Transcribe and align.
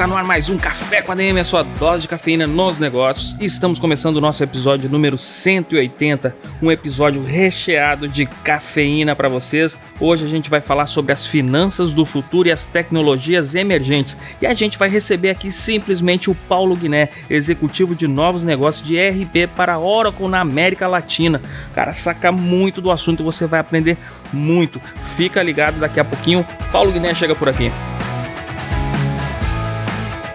Está 0.00 0.08
no 0.08 0.16
ar 0.16 0.24
mais 0.24 0.48
um 0.48 0.56
Café 0.56 1.02
com 1.02 1.12
a 1.12 1.14
DM, 1.14 1.38
a 1.38 1.44
sua 1.44 1.62
dose 1.62 2.04
de 2.04 2.08
cafeína 2.08 2.46
nos 2.46 2.78
negócios. 2.78 3.36
Estamos 3.38 3.78
começando 3.78 4.16
o 4.16 4.20
nosso 4.22 4.42
episódio 4.42 4.88
número 4.88 5.18
180, 5.18 6.34
um 6.62 6.72
episódio 6.72 7.22
recheado 7.22 8.08
de 8.08 8.24
cafeína 8.24 9.14
para 9.14 9.28
vocês. 9.28 9.76
Hoje 10.00 10.24
a 10.24 10.26
gente 10.26 10.48
vai 10.48 10.62
falar 10.62 10.86
sobre 10.86 11.12
as 11.12 11.26
finanças 11.26 11.92
do 11.92 12.06
futuro 12.06 12.48
e 12.48 12.50
as 12.50 12.64
tecnologias 12.64 13.54
emergentes. 13.54 14.16
E 14.40 14.46
a 14.46 14.54
gente 14.54 14.78
vai 14.78 14.88
receber 14.88 15.28
aqui 15.28 15.50
simplesmente 15.50 16.30
o 16.30 16.34
Paulo 16.34 16.74
Guiné, 16.74 17.10
executivo 17.28 17.94
de 17.94 18.08
novos 18.08 18.42
negócios 18.42 18.88
de 18.88 18.98
RP 18.98 19.50
para 19.54 19.78
Oracle 19.78 20.28
na 20.28 20.40
América 20.40 20.88
Latina. 20.88 21.42
Cara, 21.74 21.92
saca 21.92 22.32
muito 22.32 22.80
do 22.80 22.90
assunto, 22.90 23.22
você 23.22 23.46
vai 23.46 23.60
aprender 23.60 23.98
muito. 24.32 24.80
Fica 24.98 25.42
ligado, 25.42 25.78
daqui 25.78 26.00
a 26.00 26.04
pouquinho 26.06 26.42
Paulo 26.72 26.90
Guiné 26.90 27.14
chega 27.14 27.34
por 27.34 27.50
aqui. 27.50 27.70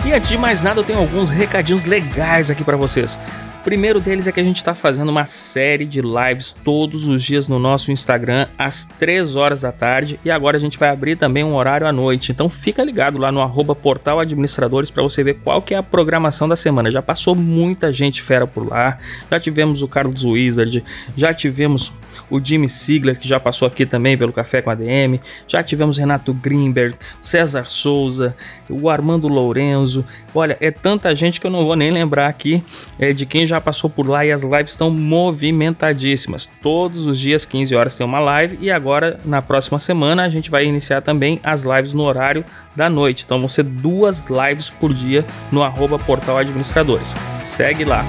E 0.05 0.13
antes 0.13 0.29
de 0.29 0.37
mais 0.37 0.61
nada, 0.61 0.79
eu 0.79 0.83
tenho 0.83 0.99
alguns 0.99 1.31
recadinhos 1.31 1.85
legais 1.85 2.51
aqui 2.51 2.63
para 2.63 2.77
vocês. 2.77 3.17
Primeiro 3.65 3.99
deles 3.99 4.27
é 4.27 4.31
que 4.31 4.39
a 4.39 4.43
gente 4.43 4.57
está 4.57 4.75
fazendo 4.75 5.09
uma 5.09 5.25
série 5.25 5.87
de 5.87 5.99
lives 5.99 6.51
todos 6.51 7.07
os 7.07 7.23
dias 7.23 7.47
no 7.47 7.57
nosso 7.57 7.91
Instagram 7.91 8.47
às 8.59 8.85
3 8.85 9.35
horas 9.35 9.61
da 9.61 9.71
tarde 9.71 10.19
e 10.23 10.29
agora 10.29 10.55
a 10.55 10.59
gente 10.59 10.77
vai 10.77 10.89
abrir 10.89 11.15
também 11.15 11.43
um 11.43 11.55
horário 11.55 11.87
à 11.87 11.91
noite. 11.91 12.31
Então 12.31 12.47
fica 12.47 12.83
ligado 12.83 13.17
lá 13.17 13.31
no 13.31 13.41
arroba 13.41 13.73
portal 13.73 14.19
administradores 14.19 14.91
para 14.91 15.01
você 15.01 15.23
ver 15.23 15.39
qual 15.43 15.63
que 15.63 15.73
é 15.73 15.77
a 15.77 15.81
programação 15.81 16.47
da 16.47 16.55
semana. 16.55 16.91
Já 16.91 17.01
passou 17.01 17.33
muita 17.33 17.91
gente 17.91 18.21
fera 18.21 18.45
por 18.45 18.69
lá, 18.69 18.99
já 19.31 19.39
tivemos 19.39 19.81
o 19.81 19.87
Carlos 19.87 20.23
Wizard, 20.23 20.83
já 21.17 21.33
tivemos 21.33 21.91
o 22.29 22.43
Jimmy 22.43 22.67
Sigler, 22.67 23.17
que 23.17 23.27
já 23.27 23.39
passou 23.39 23.67
aqui 23.67 23.85
também 23.85 24.17
pelo 24.17 24.31
Café 24.33 24.61
com 24.61 24.69
a 24.69 24.75
DM, 24.75 25.19
já 25.47 25.61
tivemos 25.63 25.97
Renato 25.97 26.33
Greenberg, 26.33 26.95
César 27.21 27.65
Souza, 27.65 28.35
o 28.69 28.89
Armando 28.89 29.27
Lourenço. 29.27 30.05
Olha, 30.33 30.57
é 30.59 30.71
tanta 30.71 31.15
gente 31.15 31.39
que 31.39 31.47
eu 31.47 31.51
não 31.51 31.65
vou 31.65 31.75
nem 31.75 31.91
lembrar 31.91 32.27
aqui 32.27 32.63
é, 32.99 33.13
de 33.13 33.25
quem 33.25 33.45
já 33.45 33.54
passou 33.61 33.89
por 33.89 34.07
lá 34.07 34.25
e 34.25 34.31
as 34.31 34.43
lives 34.43 34.71
estão 34.71 34.89
movimentadíssimas. 34.89 36.49
Todos 36.61 37.05
os 37.05 37.19
dias, 37.19 37.45
15 37.45 37.75
horas, 37.75 37.95
tem 37.95 38.05
uma 38.05 38.19
live 38.19 38.57
e 38.61 38.71
agora, 38.71 39.19
na 39.25 39.41
próxima 39.41 39.79
semana, 39.79 40.23
a 40.23 40.29
gente 40.29 40.51
vai 40.51 40.65
iniciar 40.65 41.01
também 41.01 41.39
as 41.43 41.63
lives 41.63 41.93
no 41.93 42.03
horário 42.03 42.45
da 42.75 42.89
noite. 42.89 43.23
Então 43.25 43.39
vão 43.39 43.47
ser 43.47 43.63
duas 43.63 44.25
lives 44.25 44.69
por 44.69 44.93
dia 44.93 45.25
no 45.51 45.63
arroba 45.63 45.97
portal 45.97 46.37
administradores. 46.37 47.15
Segue 47.41 47.85
lá. 47.85 48.05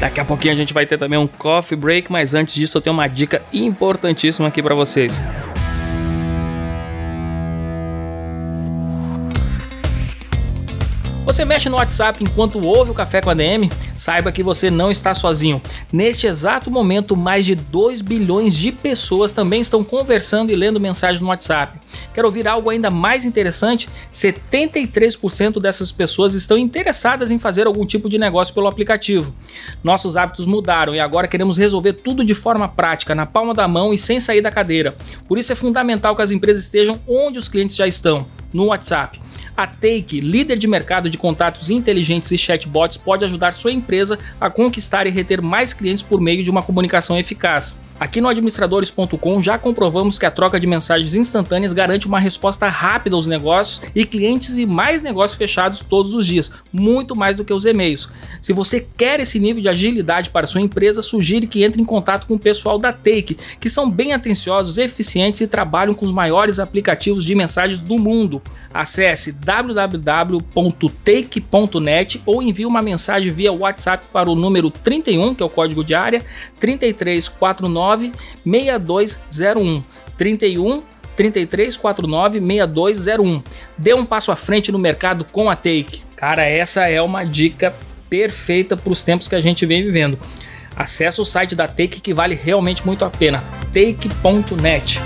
Daqui 0.00 0.20
a 0.20 0.24
pouquinho 0.24 0.52
a 0.52 0.56
gente 0.56 0.74
vai 0.74 0.84
ter 0.84 0.98
também 0.98 1.18
um 1.18 1.26
coffee 1.26 1.78
break, 1.78 2.10
mas 2.10 2.34
antes 2.34 2.54
disso 2.54 2.76
eu 2.76 2.82
tenho 2.82 2.94
uma 2.94 3.08
dica 3.08 3.42
importantíssima 3.52 4.48
aqui 4.48 4.62
para 4.62 4.74
vocês. 4.74 5.20
Você 11.24 11.42
mexe 11.42 11.70
no 11.70 11.76
WhatsApp 11.76 12.22
enquanto 12.22 12.62
ouve 12.62 12.90
o 12.90 12.94
Café 12.94 13.22
com 13.22 13.30
a 13.30 13.34
DM? 13.34 13.70
Saiba 13.94 14.30
que 14.30 14.42
você 14.42 14.70
não 14.70 14.90
está 14.90 15.14
sozinho. 15.14 15.60
Neste 15.90 16.26
exato 16.26 16.70
momento, 16.70 17.16
mais 17.16 17.46
de 17.46 17.54
2 17.54 18.02
bilhões 18.02 18.54
de 18.54 18.70
pessoas 18.70 19.32
também 19.32 19.62
estão 19.62 19.82
conversando 19.82 20.52
e 20.52 20.54
lendo 20.54 20.78
mensagens 20.78 21.22
no 21.22 21.28
WhatsApp. 21.28 21.80
Quer 22.12 22.26
ouvir 22.26 22.46
algo 22.46 22.68
ainda 22.68 22.90
mais 22.90 23.24
interessante? 23.24 23.88
73% 24.12 25.58
dessas 25.62 25.90
pessoas 25.90 26.34
estão 26.34 26.58
interessadas 26.58 27.30
em 27.30 27.38
fazer 27.38 27.66
algum 27.66 27.86
tipo 27.86 28.06
de 28.06 28.18
negócio 28.18 28.52
pelo 28.52 28.68
aplicativo. 28.68 29.34
Nossos 29.82 30.18
hábitos 30.18 30.44
mudaram 30.44 30.94
e 30.94 31.00
agora 31.00 31.26
queremos 31.26 31.56
resolver 31.56 31.94
tudo 31.94 32.22
de 32.22 32.34
forma 32.34 32.68
prática, 32.68 33.14
na 33.14 33.24
palma 33.24 33.54
da 33.54 33.66
mão 33.66 33.94
e 33.94 33.98
sem 33.98 34.20
sair 34.20 34.42
da 34.42 34.50
cadeira. 34.50 34.94
Por 35.26 35.38
isso 35.38 35.50
é 35.50 35.56
fundamental 35.56 36.14
que 36.14 36.20
as 36.20 36.32
empresas 36.32 36.64
estejam 36.64 37.00
onde 37.08 37.38
os 37.38 37.48
clientes 37.48 37.76
já 37.76 37.86
estão 37.86 38.26
no 38.54 38.66
WhatsApp. 38.66 39.20
A 39.56 39.66
Take, 39.66 40.20
líder 40.20 40.56
de 40.56 40.66
mercado 40.66 41.10
de 41.10 41.18
contatos 41.18 41.70
inteligentes 41.70 42.30
e 42.30 42.38
chatbots, 42.38 42.96
pode 42.96 43.24
ajudar 43.24 43.52
sua 43.52 43.72
empresa 43.72 44.18
a 44.40 44.48
conquistar 44.48 45.06
e 45.06 45.10
reter 45.10 45.42
mais 45.42 45.74
clientes 45.74 46.02
por 46.02 46.20
meio 46.20 46.42
de 46.42 46.50
uma 46.50 46.62
comunicação 46.62 47.18
eficaz. 47.18 47.80
Aqui 47.98 48.20
no 48.20 48.26
administradores.com 48.28 49.40
já 49.40 49.56
comprovamos 49.56 50.18
que 50.18 50.26
a 50.26 50.30
troca 50.30 50.58
de 50.58 50.66
mensagens 50.66 51.14
instantâneas 51.14 51.72
garante 51.72 52.08
uma 52.08 52.18
resposta 52.18 52.66
rápida 52.66 53.14
aos 53.14 53.28
negócios 53.28 53.82
e 53.94 54.04
clientes 54.04 54.58
e 54.58 54.66
mais 54.66 55.00
negócios 55.00 55.38
fechados 55.38 55.78
todos 55.78 56.12
os 56.12 56.26
dias, 56.26 56.52
muito 56.72 57.14
mais 57.14 57.36
do 57.36 57.44
que 57.44 57.52
os 57.52 57.64
e-mails. 57.64 58.10
Se 58.40 58.52
você 58.52 58.84
quer 58.96 59.20
esse 59.20 59.38
nível 59.38 59.62
de 59.62 59.68
agilidade 59.68 60.30
para 60.30 60.44
sua 60.44 60.60
empresa, 60.60 61.02
sugire 61.02 61.46
que 61.46 61.62
entre 61.62 61.80
em 61.80 61.84
contato 61.84 62.26
com 62.26 62.34
o 62.34 62.38
pessoal 62.38 62.80
da 62.80 62.92
Take, 62.92 63.38
que 63.60 63.70
são 63.70 63.88
bem 63.88 64.12
atenciosos, 64.12 64.76
eficientes 64.76 65.40
e 65.40 65.46
trabalham 65.46 65.94
com 65.94 66.04
os 66.04 66.10
maiores 66.10 66.58
aplicativos 66.58 67.24
de 67.24 67.36
mensagens 67.36 67.80
do 67.80 67.96
mundo. 67.96 68.42
Acesse 68.72 69.30
www.take.net 69.30 70.42
ou 72.26 72.42
envie 72.42 72.66
uma 72.66 72.82
mensagem 72.82 73.32
via 73.32 73.52
WhatsApp 73.52 74.08
para 74.12 74.28
o 74.28 74.34
número 74.34 74.68
31, 74.68 75.32
que 75.36 75.44
é 75.44 75.46
o 75.46 75.50
código 75.50 75.84
de 75.84 75.94
área, 75.94 76.24
3349 76.58 77.83
6201 78.44 79.82
31 80.16 80.82
3349 81.16 82.40
6201. 82.40 83.42
Dê 83.78 83.94
um 83.94 84.04
passo 84.04 84.32
à 84.32 84.36
frente 84.36 84.72
no 84.72 84.78
mercado 84.78 85.24
com 85.24 85.48
a 85.48 85.56
Take. 85.56 86.02
Cara, 86.16 86.44
essa 86.44 86.88
é 86.88 87.00
uma 87.00 87.24
dica 87.24 87.74
perfeita 88.08 88.76
para 88.76 88.92
os 88.92 89.02
tempos 89.02 89.28
que 89.28 89.34
a 89.34 89.40
gente 89.40 89.66
vem 89.66 89.82
vivendo. 89.82 90.18
Acesse 90.76 91.20
o 91.20 91.24
site 91.24 91.54
da 91.54 91.68
Take 91.68 92.00
que 92.00 92.12
vale 92.12 92.34
realmente 92.34 92.84
muito 92.84 93.04
a 93.04 93.10
pena. 93.10 93.42
take.net. 93.72 95.00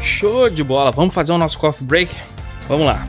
Show 0.00 0.50
de 0.50 0.62
bola. 0.62 0.90
Vamos 0.90 1.14
fazer 1.14 1.32
o 1.32 1.38
nosso 1.38 1.58
coffee 1.58 1.86
break? 1.86 2.14
Vamos 2.68 2.86
lá. 2.86 3.06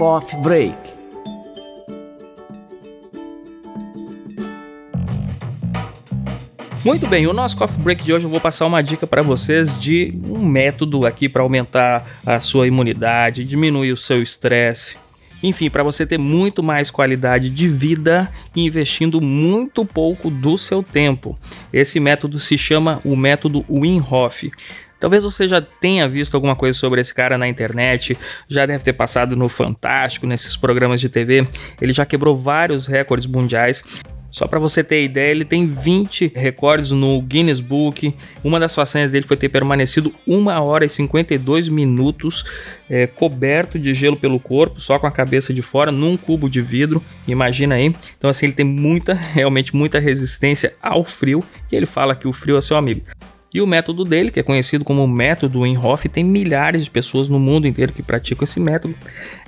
Coffee 0.00 0.40
Break. 0.40 0.74
Muito 6.82 7.06
bem, 7.06 7.26
o 7.26 7.34
nosso 7.34 7.54
coffee 7.54 7.78
break 7.82 8.02
de 8.02 8.14
hoje 8.14 8.24
eu 8.24 8.30
vou 8.30 8.40
passar 8.40 8.64
uma 8.64 8.82
dica 8.82 9.06
para 9.06 9.20
vocês 9.20 9.78
de 9.78 10.18
um 10.24 10.38
método 10.38 11.04
aqui 11.04 11.28
para 11.28 11.42
aumentar 11.42 12.22
a 12.24 12.40
sua 12.40 12.66
imunidade, 12.66 13.44
diminuir 13.44 13.92
o 13.92 13.96
seu 13.96 14.22
estresse, 14.22 14.96
enfim, 15.42 15.68
para 15.68 15.82
você 15.82 16.06
ter 16.06 16.16
muito 16.16 16.62
mais 16.62 16.90
qualidade 16.90 17.50
de 17.50 17.68
vida 17.68 18.32
investindo 18.56 19.20
muito 19.20 19.84
pouco 19.84 20.30
do 20.30 20.56
seu 20.56 20.82
tempo. 20.82 21.38
Esse 21.70 22.00
método 22.00 22.38
se 22.38 22.56
chama 22.56 23.02
o 23.04 23.14
método 23.14 23.66
Wim. 23.68 24.02
Talvez 25.00 25.24
você 25.24 25.48
já 25.48 25.62
tenha 25.62 26.06
visto 26.06 26.34
alguma 26.34 26.54
coisa 26.54 26.78
sobre 26.78 27.00
esse 27.00 27.12
cara 27.14 27.38
na 27.38 27.48
internet, 27.48 28.16
já 28.48 28.66
deve 28.66 28.84
ter 28.84 28.92
passado 28.92 29.34
no 29.34 29.48
Fantástico, 29.48 30.26
nesses 30.26 30.56
programas 30.56 31.00
de 31.00 31.08
TV. 31.08 31.48
Ele 31.80 31.92
já 31.92 32.04
quebrou 32.04 32.36
vários 32.36 32.86
recordes 32.86 33.26
mundiais. 33.26 33.82
Só 34.30 34.46
para 34.46 34.60
você 34.60 34.84
ter 34.84 35.02
ideia, 35.02 35.30
ele 35.30 35.44
tem 35.44 35.66
20 35.66 36.32
recordes 36.36 36.92
no 36.92 37.20
Guinness 37.20 37.60
Book. 37.60 38.14
Uma 38.44 38.60
das 38.60 38.74
façanhas 38.74 39.10
dele 39.10 39.26
foi 39.26 39.36
ter 39.36 39.48
permanecido 39.48 40.14
1 40.26 40.46
hora 40.46 40.84
e 40.84 40.88
52 40.88 41.68
minutos 41.68 42.44
é, 42.88 43.08
coberto 43.08 43.78
de 43.78 43.92
gelo 43.92 44.16
pelo 44.16 44.38
corpo, 44.38 44.80
só 44.80 44.98
com 44.98 45.06
a 45.06 45.10
cabeça 45.10 45.52
de 45.52 45.62
fora, 45.62 45.90
num 45.90 46.16
cubo 46.16 46.48
de 46.48 46.60
vidro. 46.60 47.02
Imagina 47.26 47.74
aí. 47.74 47.92
Então, 48.16 48.30
assim, 48.30 48.46
ele 48.46 48.52
tem 48.52 48.64
muita, 48.64 49.14
realmente 49.34 49.74
muita 49.74 49.98
resistência 49.98 50.74
ao 50.80 51.02
frio. 51.02 51.42
E 51.72 51.74
ele 51.74 51.86
fala 51.86 52.14
que 52.14 52.28
o 52.28 52.32
frio 52.32 52.56
é 52.56 52.60
seu 52.60 52.76
amigo. 52.76 53.02
E 53.52 53.60
o 53.60 53.66
método 53.66 54.04
dele, 54.04 54.30
que 54.30 54.38
é 54.38 54.42
conhecido 54.42 54.84
como 54.84 55.06
método 55.08 55.66
Inhofe, 55.66 56.08
tem 56.08 56.22
milhares 56.22 56.84
de 56.84 56.90
pessoas 56.90 57.28
no 57.28 57.40
mundo 57.40 57.66
inteiro 57.66 57.92
que 57.92 58.02
praticam 58.02 58.44
esse 58.44 58.60
método. 58.60 58.94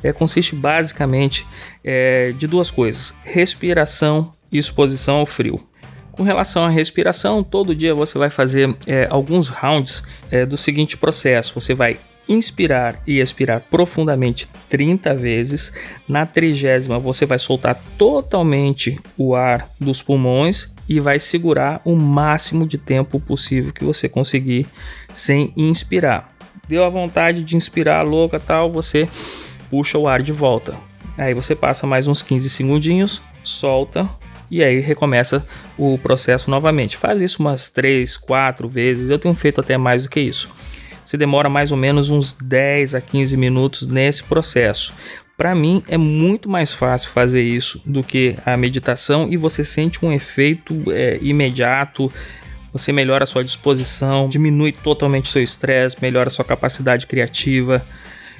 É, 0.02 0.12
consiste 0.12 0.56
basicamente 0.56 1.46
é, 1.84 2.32
de 2.32 2.46
duas 2.46 2.70
coisas: 2.70 3.14
respiração 3.25 4.31
e 4.50 4.58
exposição 4.58 5.16
ao 5.16 5.26
frio. 5.26 5.60
Com 6.10 6.25
relação 6.25 6.64
à 6.64 6.69
respiração, 6.69 7.43
todo 7.43 7.75
dia 7.75 7.94
você 7.94 8.19
vai 8.19 8.28
fazer 8.28 8.76
é, 8.87 9.06
alguns 9.08 9.49
rounds 9.49 10.02
é, 10.31 10.44
do 10.44 10.56
seguinte 10.56 10.96
processo: 10.96 11.54
você 11.54 11.72
vai 11.72 11.99
inspirar 12.28 13.00
e 13.06 13.19
expirar 13.19 13.60
profundamente 13.60 14.49
30 14.69 15.14
vezes. 15.14 15.72
Na 16.08 16.26
trigésima, 16.26 16.99
você 16.99 17.25
vai 17.25 17.38
soltar 17.38 17.81
totalmente 17.96 18.99
o 19.16 19.34
ar 19.34 19.69
dos 19.81 20.02
pulmões 20.02 20.75
e 20.92 21.00
vai 21.00 21.18
segurar 21.18 21.80
o 21.86 21.96
máximo 21.96 22.66
de 22.66 22.76
tempo 22.76 23.18
possível 23.18 23.72
que 23.72 23.82
você 23.82 24.10
conseguir 24.10 24.66
sem 25.14 25.50
inspirar. 25.56 26.34
Deu 26.68 26.84
a 26.84 26.90
vontade 26.90 27.42
de 27.42 27.56
inspirar 27.56 28.02
louca 28.02 28.38
tal, 28.38 28.70
você 28.70 29.08
puxa 29.70 29.96
o 29.96 30.06
ar 30.06 30.20
de 30.20 30.32
volta. 30.32 30.76
Aí 31.16 31.32
você 31.32 31.56
passa 31.56 31.86
mais 31.86 32.06
uns 32.06 32.22
15 32.22 32.50
segundinhos, 32.50 33.22
solta 33.42 34.06
e 34.50 34.62
aí 34.62 34.80
recomeça 34.80 35.46
o 35.78 35.96
processo 35.96 36.50
novamente. 36.50 36.98
Faz 36.98 37.22
isso 37.22 37.40
umas 37.40 37.70
3, 37.70 38.18
4 38.18 38.68
vezes. 38.68 39.08
Eu 39.08 39.18
tenho 39.18 39.34
feito 39.34 39.62
até 39.62 39.78
mais 39.78 40.02
do 40.02 40.10
que 40.10 40.20
isso. 40.20 40.54
Você 41.02 41.16
demora 41.16 41.48
mais 41.48 41.72
ou 41.72 41.78
menos 41.78 42.10
uns 42.10 42.34
10 42.34 42.94
a 42.94 43.00
15 43.00 43.34
minutos 43.36 43.86
nesse 43.86 44.22
processo. 44.24 44.92
Para 45.42 45.56
mim 45.56 45.82
é 45.88 45.98
muito 45.98 46.48
mais 46.48 46.72
fácil 46.72 47.10
fazer 47.10 47.42
isso 47.42 47.82
do 47.84 48.00
que 48.04 48.36
a 48.46 48.56
meditação 48.56 49.26
e 49.28 49.36
você 49.36 49.64
sente 49.64 50.06
um 50.06 50.12
efeito 50.12 50.84
é, 50.92 51.18
imediato. 51.20 52.12
Você 52.72 52.92
melhora 52.92 53.24
a 53.24 53.26
sua 53.26 53.42
disposição, 53.42 54.28
diminui 54.28 54.70
totalmente 54.70 55.24
o 55.24 55.28
seu 55.28 55.42
estresse, 55.42 55.96
melhora 56.00 56.28
a 56.28 56.30
sua 56.30 56.44
capacidade 56.44 57.08
criativa. 57.08 57.84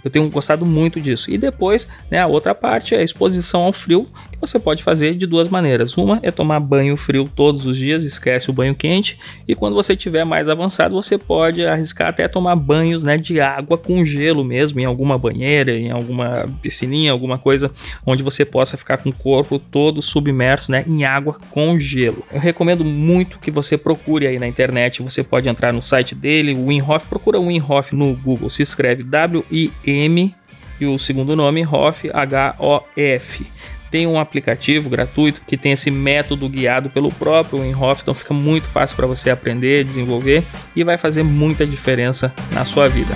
Eu 0.05 0.11
tenho 0.11 0.29
gostado 0.29 0.67
muito 0.67 1.01
disso. 1.01 1.31
E 1.31 1.39
depois, 1.39 1.89
né, 2.11 2.19
a 2.19 2.27
outra 2.27 2.55
parte 2.55 2.95
é 2.95 2.99
a 2.99 3.03
exposição 3.03 3.63
ao 3.63 3.73
frio, 3.73 4.09
que 4.31 4.39
você 4.41 4.59
pode 4.59 4.83
fazer 4.83 5.15
de 5.15 5.27
duas 5.27 5.49
maneiras. 5.49 5.97
Uma 5.97 6.19
é 6.23 6.31
tomar 6.31 6.59
banho 6.61 6.97
frio 6.97 7.31
todos 7.35 7.67
os 7.67 7.77
dias, 7.77 8.03
esquece 8.03 8.51
o 8.51 8.53
banho 8.53 8.75
quente, 8.75 9.19
e 9.47 9.55
quando 9.55 9.75
você 9.75 9.95
tiver 9.95 10.25
mais 10.25 10.49
avançado, 10.49 10.95
você 10.95 11.17
pode 11.17 11.65
arriscar 11.65 12.09
até 12.09 12.27
tomar 12.27 12.57
banhos, 12.57 13.05
né, 13.05 13.17
de 13.17 13.41
água 13.41 13.79
com 13.79 14.05
gelo 14.05 14.45
mesmo, 14.45 14.81
em 14.81 14.85
alguma 14.85 15.17
banheira, 15.17 15.77
em 15.77 15.91
alguma 15.91 16.49
piscininha, 16.61 17.13
alguma 17.13 17.39
coisa 17.39 17.71
onde 18.05 18.23
você 18.23 18.45
possa 18.45 18.77
ficar 18.77 18.99
com 18.99 19.11
o 19.11 19.15
corpo 19.15 19.59
todo 19.59 20.03
submerso, 20.03 20.73
né, 20.73 20.85
em 20.87 21.05
água 21.05 21.37
com 21.51 21.79
gelo. 21.79 22.25
Eu 22.33 22.41
recomendo 22.41 22.85
muito 22.85 23.39
que 23.39 23.51
você 23.51 23.79
procure 23.79 24.27
aí 24.27 24.39
na 24.39 24.49
internet, 24.49 25.03
você 25.03 25.23
pode 25.23 25.49
entrar 25.49 25.73
no 25.73 25.81
site 25.81 26.15
dele, 26.15 26.55
o 26.55 26.67
Wim 26.67 26.83
Hof, 26.83 27.07
procura 27.07 27.39
o 27.39 27.47
Wim 27.47 27.61
Hof 27.61 27.93
no 27.93 28.15
Google, 28.17 28.49
se 28.49 28.63
escreve 28.63 29.03
W 29.03 29.45
I 29.51 29.71
E 29.87 29.92
M 29.93 30.35
e 30.81 30.87
o 30.87 30.99
segundo 30.99 31.37
nome 31.37 31.67
Hof, 31.67 32.05
H-O-F. 32.13 33.47
Tem 33.91 34.07
um 34.07 34.19
aplicativo 34.19 34.89
gratuito 34.89 35.43
que 35.47 35.57
tem 35.57 35.73
esse 35.73 35.91
método 35.91 36.49
guiado 36.49 36.89
pelo 36.89 37.13
próprio 37.13 37.61
Winhoff, 37.61 38.01
então 38.03 38.15
fica 38.15 38.33
muito 38.33 38.67
fácil 38.67 38.97
para 38.97 39.07
você 39.07 39.29
aprender, 39.29 39.85
desenvolver 39.85 40.43
e 40.75 40.83
vai 40.83 40.97
fazer 40.97 41.23
muita 41.23 41.67
diferença 41.67 42.35
na 42.53 42.65
sua 42.65 42.89
vida. 42.89 43.15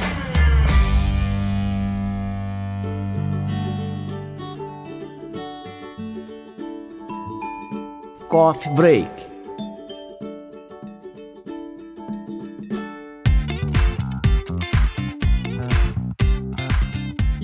Coffee 8.28 8.72
Break 8.74 9.25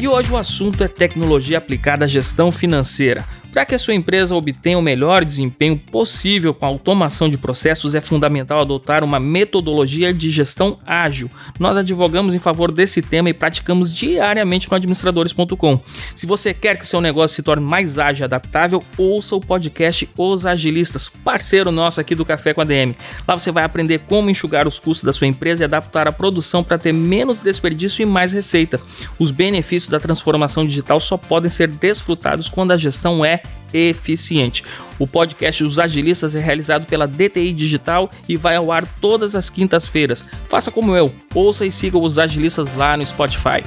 E 0.02 0.08
hoje 0.08 0.32
o 0.32 0.36
assunto 0.36 0.82
é 0.82 0.88
tecnologia 0.88 1.58
aplicada 1.58 2.06
à 2.06 2.08
gestão 2.08 2.50
financeira. 2.50 3.24
Para 3.52 3.66
que 3.66 3.74
a 3.74 3.78
sua 3.78 3.92
empresa 3.92 4.34
obtenha 4.34 4.78
o 4.78 4.82
melhor 4.82 5.22
desempenho 5.26 5.76
possível 5.76 6.54
com 6.54 6.64
a 6.64 6.68
automação 6.68 7.28
de 7.28 7.36
processos, 7.36 7.94
é 7.94 8.00
fundamental 8.00 8.62
adotar 8.62 9.04
uma 9.04 9.20
metodologia 9.20 10.12
de 10.12 10.30
gestão 10.30 10.78
ágil. 10.86 11.30
Nós 11.60 11.76
advogamos 11.76 12.34
em 12.34 12.38
favor 12.38 12.72
desse 12.72 13.02
tema 13.02 13.28
e 13.28 13.34
praticamos 13.34 13.92
diariamente 13.92 14.70
no 14.70 14.74
administradores.com. 14.74 15.78
Se 16.14 16.24
você 16.24 16.54
quer 16.54 16.78
que 16.78 16.86
seu 16.86 17.02
negócio 17.02 17.36
se 17.36 17.42
torne 17.42 17.62
mais 17.62 17.98
ágil 17.98 18.24
e 18.24 18.26
adaptável, 18.26 18.82
ouça 18.96 19.36
o 19.36 19.40
podcast 19.40 20.08
Os 20.16 20.46
Agilistas, 20.46 21.10
parceiro 21.10 21.70
nosso 21.70 22.00
aqui 22.00 22.14
do 22.14 22.24
Café 22.24 22.54
com 22.54 22.62
a 22.62 22.64
DM. 22.64 22.96
Lá 23.28 23.36
você 23.38 23.52
vai 23.52 23.64
aprender 23.64 23.98
como 24.08 24.30
enxugar 24.30 24.66
os 24.66 24.78
custos 24.78 25.04
da 25.04 25.12
sua 25.12 25.26
empresa 25.26 25.62
e 25.62 25.66
adaptar 25.66 26.08
a 26.08 26.12
produção 26.12 26.64
para 26.64 26.78
ter 26.78 26.92
menos 26.94 27.42
desperdício 27.42 28.02
e 28.02 28.06
mais 28.06 28.32
receita. 28.32 28.80
Os 29.18 29.30
benefícios 29.30 29.90
da 29.90 30.00
transformação 30.00 30.66
digital 30.66 30.98
só 30.98 31.18
podem 31.18 31.50
ser 31.50 31.68
desfrutados 31.68 32.48
quando 32.48 32.72
a 32.72 32.78
gestão 32.78 33.22
é 33.22 33.41
eficiente. 33.72 34.64
O 34.98 35.06
podcast 35.06 35.64
Os 35.64 35.78
Agilistas 35.78 36.36
é 36.36 36.40
realizado 36.40 36.86
pela 36.86 37.06
DTI 37.06 37.52
Digital 37.52 38.10
e 38.28 38.36
vai 38.36 38.56
ao 38.56 38.70
ar 38.70 38.86
todas 39.00 39.34
as 39.34 39.50
quintas-feiras. 39.50 40.24
Faça 40.48 40.70
como 40.70 40.94
eu, 40.94 41.12
ouça 41.34 41.66
e 41.66 41.72
siga 41.72 41.98
os 41.98 42.18
Agilistas 42.18 42.74
lá 42.76 42.96
no 42.96 43.04
Spotify. 43.04 43.64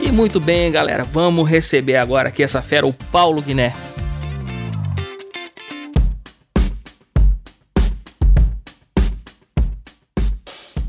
E 0.00 0.10
muito 0.10 0.40
bem, 0.40 0.70
galera, 0.70 1.04
vamos 1.04 1.48
receber 1.48 1.96
agora 1.96 2.28
aqui 2.28 2.42
essa 2.42 2.62
fera, 2.62 2.86
o 2.86 2.92
Paulo 2.92 3.42
Guiné. 3.42 3.72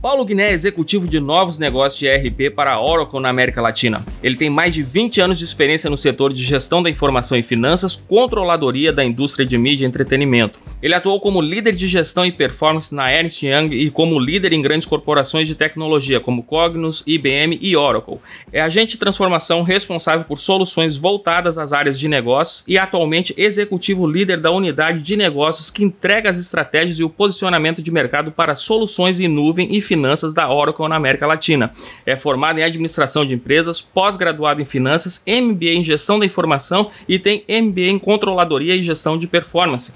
Paulo 0.01 0.23
Guiné 0.23 0.49
é 0.49 0.53
executivo 0.53 1.07
de 1.07 1.19
novos 1.19 1.57
negócios 1.57 1.99
de 1.99 2.05
ERP 2.05 2.53
para 2.55 2.71
a 2.73 2.81
Oracle 2.81 3.19
na 3.19 3.29
América 3.29 3.61
Latina. 3.61 4.05
Ele 4.21 4.35
tem 4.35 4.47
mais 4.47 4.75
de 4.75 4.83
20 4.83 5.21
anos 5.21 5.39
de 5.39 5.43
experiência 5.43 5.89
no 5.89 5.97
setor 5.97 6.31
de 6.31 6.43
gestão 6.43 6.83
da 6.83 6.89
informação 6.89 7.35
e 7.35 7.41
finanças, 7.41 7.95
controladoria 7.95 8.93
da 8.93 9.03
indústria 9.03 9.43
de 9.43 9.57
mídia 9.57 9.85
e 9.85 9.87
entretenimento. 9.87 10.59
Ele 10.83 10.93
atuou 10.93 11.19
como 11.19 11.41
líder 11.41 11.73
de 11.73 11.87
gestão 11.87 12.23
e 12.23 12.31
performance 12.31 12.93
na 12.93 13.11
Ernst 13.11 13.41
Young 13.41 13.73
e 13.73 13.89
como 13.89 14.19
líder 14.19 14.53
em 14.53 14.61
grandes 14.61 14.87
corporações 14.87 15.47
de 15.47 15.55
tecnologia 15.55 16.19
como 16.19 16.43
Cognos, 16.43 17.03
IBM 17.07 17.57
e 17.59 17.75
Oracle. 17.75 18.19
É 18.53 18.61
agente 18.61 18.91
de 18.91 18.97
transformação 18.97 19.63
responsável 19.63 20.25
por 20.25 20.37
soluções 20.37 20.95
voltadas 20.95 21.57
às 21.57 21.73
áreas 21.73 21.99
de 21.99 22.07
negócios 22.07 22.63
e 22.67 22.77
atualmente 22.77 23.33
executivo 23.35 24.05
líder 24.05 24.39
da 24.39 24.51
unidade 24.51 25.01
de 25.01 25.17
negócios 25.17 25.71
que 25.71 25.83
entrega 25.83 26.29
as 26.29 26.37
estratégias 26.37 26.99
e 26.99 27.03
o 27.03 27.09
posicionamento 27.09 27.81
de 27.81 27.91
mercado 27.91 28.31
para 28.31 28.53
soluções 28.53 29.19
em 29.19 29.27
nuvem 29.27 29.75
e 29.75 29.81
finanças 29.87 30.33
da 30.33 30.51
Oracle 30.51 30.87
na 30.87 30.95
América 30.95 31.25
Latina. 31.25 31.71
É 32.05 32.15
formado 32.15 32.59
em 32.59 32.63
administração 32.63 33.25
de 33.25 33.33
empresas, 33.33 33.81
pós-graduado 33.81 34.61
em 34.61 34.65
finanças, 34.65 35.23
MBA 35.25 35.71
em 35.71 35.83
gestão 35.83 36.19
da 36.19 36.25
informação 36.25 36.91
e 37.07 37.17
tem 37.17 37.43
MBA 37.49 37.89
em 37.89 37.97
controladoria 37.97 38.75
e 38.75 38.83
gestão 38.83 39.17
de 39.17 39.25
performance. 39.25 39.95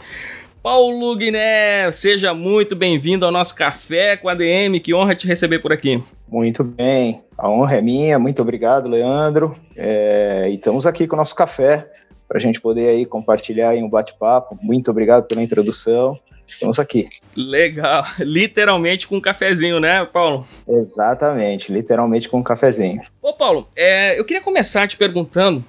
Paulo 0.63 1.15
Guiné, 1.15 1.91
seja 1.91 2.33
muito 2.33 2.75
bem-vindo 2.75 3.25
ao 3.25 3.31
nosso 3.31 3.55
Café 3.55 4.15
com 4.15 4.29
a 4.29 4.35
DM. 4.35 4.79
Que 4.79 4.93
honra 4.93 5.15
te 5.15 5.27
receber 5.27 5.59
por 5.59 5.73
aqui. 5.73 6.01
Muito 6.27 6.63
bem, 6.63 7.21
a 7.37 7.49
honra 7.49 7.77
é 7.77 7.81
minha. 7.81 8.17
Muito 8.17 8.41
obrigado, 8.41 8.87
Leandro. 8.87 9.55
É, 9.75 10.47
e 10.49 10.55
estamos 10.55 10.85
aqui 10.85 11.07
com 11.07 11.15
o 11.15 11.19
nosso 11.19 11.35
café 11.35 11.91
para 12.27 12.37
a 12.37 12.41
gente 12.41 12.61
poder 12.61 12.87
aí 12.87 13.05
compartilhar 13.05 13.75
em 13.75 13.83
um 13.83 13.89
bate-papo. 13.89 14.57
Muito 14.61 14.89
obrigado 14.89 15.25
pela 15.25 15.41
introdução 15.41 16.17
estamos 16.53 16.79
aqui. 16.79 17.09
Legal, 17.35 18.05
literalmente 18.19 19.07
com 19.07 19.17
um 19.17 19.21
cafezinho, 19.21 19.79
né, 19.79 20.05
Paulo? 20.05 20.45
Exatamente, 20.67 21.71
literalmente 21.71 22.29
com 22.29 22.39
um 22.39 22.43
cafezinho. 22.43 23.01
Ô, 23.21 23.33
Paulo, 23.33 23.67
é, 23.75 24.19
eu 24.19 24.25
queria 24.25 24.41
começar 24.41 24.87
te 24.87 24.97
perguntando 24.97 25.63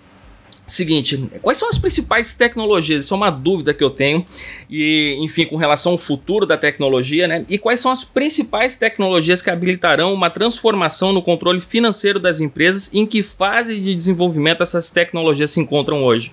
Seguinte, 0.67 1.29
quais 1.43 1.59
são 1.59 1.69
as 1.69 1.77
principais 1.77 2.35
tecnologias? 2.35 3.05
Isso 3.05 3.12
é 3.12 3.17
uma 3.17 3.31
dúvida 3.31 3.75
que 3.75 3.83
eu 3.83 3.91
tenho. 3.91 4.25
E, 4.71 5.19
enfim, 5.21 5.45
com 5.45 5.57
relação 5.57 5.93
ao 5.93 5.99
futuro 5.99 6.47
da 6.47 6.57
tecnologia, 6.57 7.29
né? 7.29 7.45
E 7.49 7.59
quais 7.59 7.81
são 7.81 7.91
as 7.91 8.05
principais 8.05 8.77
tecnologias 8.77 9.43
que 9.43 9.51
habilitarão 9.51 10.15
uma 10.15 10.31
transformação 10.31 11.12
no 11.12 11.21
controle 11.21 11.61
financeiro 11.61 12.19
das 12.19 12.41
empresas? 12.41 12.89
Em 12.95 13.05
que 13.05 13.23
fase 13.23 13.79
de 13.79 13.95
desenvolvimento 13.95 14.62
essas 14.62 14.91
tecnologias 14.91 15.51
se 15.51 15.61
encontram 15.61 16.05
hoje? 16.05 16.33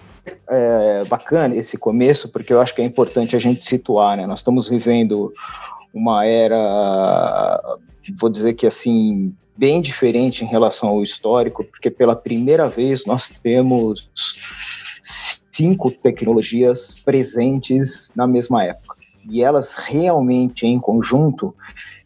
É, 0.50 1.04
bacana 1.06 1.56
esse 1.56 1.78
começo, 1.78 2.30
porque 2.30 2.54
eu 2.54 2.62
acho 2.62 2.74
que 2.74 2.82
é 2.82 2.86
importante 2.86 3.36
a 3.36 3.40
gente 3.40 3.64
situar, 3.64 4.18
né? 4.18 4.26
Nós 4.26 4.40
estamos 4.40 4.68
vivendo 4.68 5.34
uma 5.94 6.26
era, 6.26 7.62
vou 8.20 8.30
dizer 8.30 8.54
que 8.54 8.68
assim, 8.68 9.34
bem 9.58 9.82
diferente 9.82 10.44
em 10.44 10.48
relação 10.48 10.90
ao 10.90 11.04
histórico, 11.04 11.64
porque 11.64 11.90
pela 11.90 12.16
primeira 12.16 12.70
vez 12.70 13.06
nós 13.06 13.30
temos 13.30 14.10
cinco 15.52 15.92
tecnologias 15.92 16.96
presentes 17.04 18.12
na 18.16 18.26
mesma 18.26 18.64
época. 18.64 18.98
E 19.30 19.44
elas 19.44 19.74
realmente, 19.74 20.66
em 20.66 20.80
conjunto, 20.80 21.54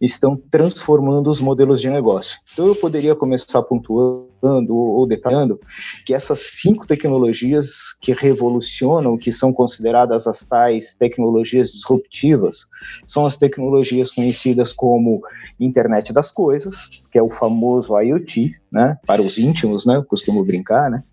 estão 0.01 0.35
transformando 0.35 1.29
os 1.29 1.39
modelos 1.39 1.79
de 1.79 1.89
negócio. 1.89 2.37
Então, 2.51 2.65
eu 2.65 2.75
poderia 2.75 3.15
começar 3.15 3.61
pontuando 3.61 4.32
ou 4.43 5.07
detalhando 5.07 5.59
que 6.05 6.13
essas 6.13 6.39
cinco 6.39 6.85
tecnologias 6.85 7.93
que 8.01 8.11
revolucionam, 8.11 9.17
que 9.17 9.31
são 9.31 9.53
consideradas 9.53 10.27
as 10.27 10.43
tais 10.45 10.93
tecnologias 10.93 11.71
disruptivas, 11.71 12.67
são 13.05 13.25
as 13.25 13.37
tecnologias 13.37 14.11
conhecidas 14.11 14.73
como 14.73 15.21
Internet 15.59 16.11
das 16.11 16.31
Coisas, 16.31 16.89
que 17.11 17.17
é 17.17 17.23
o 17.23 17.29
famoso 17.29 17.97
IoT, 17.99 18.55
né, 18.71 18.97
para 19.05 19.21
os 19.21 19.37
íntimos, 19.37 19.85
né, 19.85 19.95
eu 19.95 20.03
costumo 20.03 20.43
brincar, 20.43 20.89
né, 20.89 21.03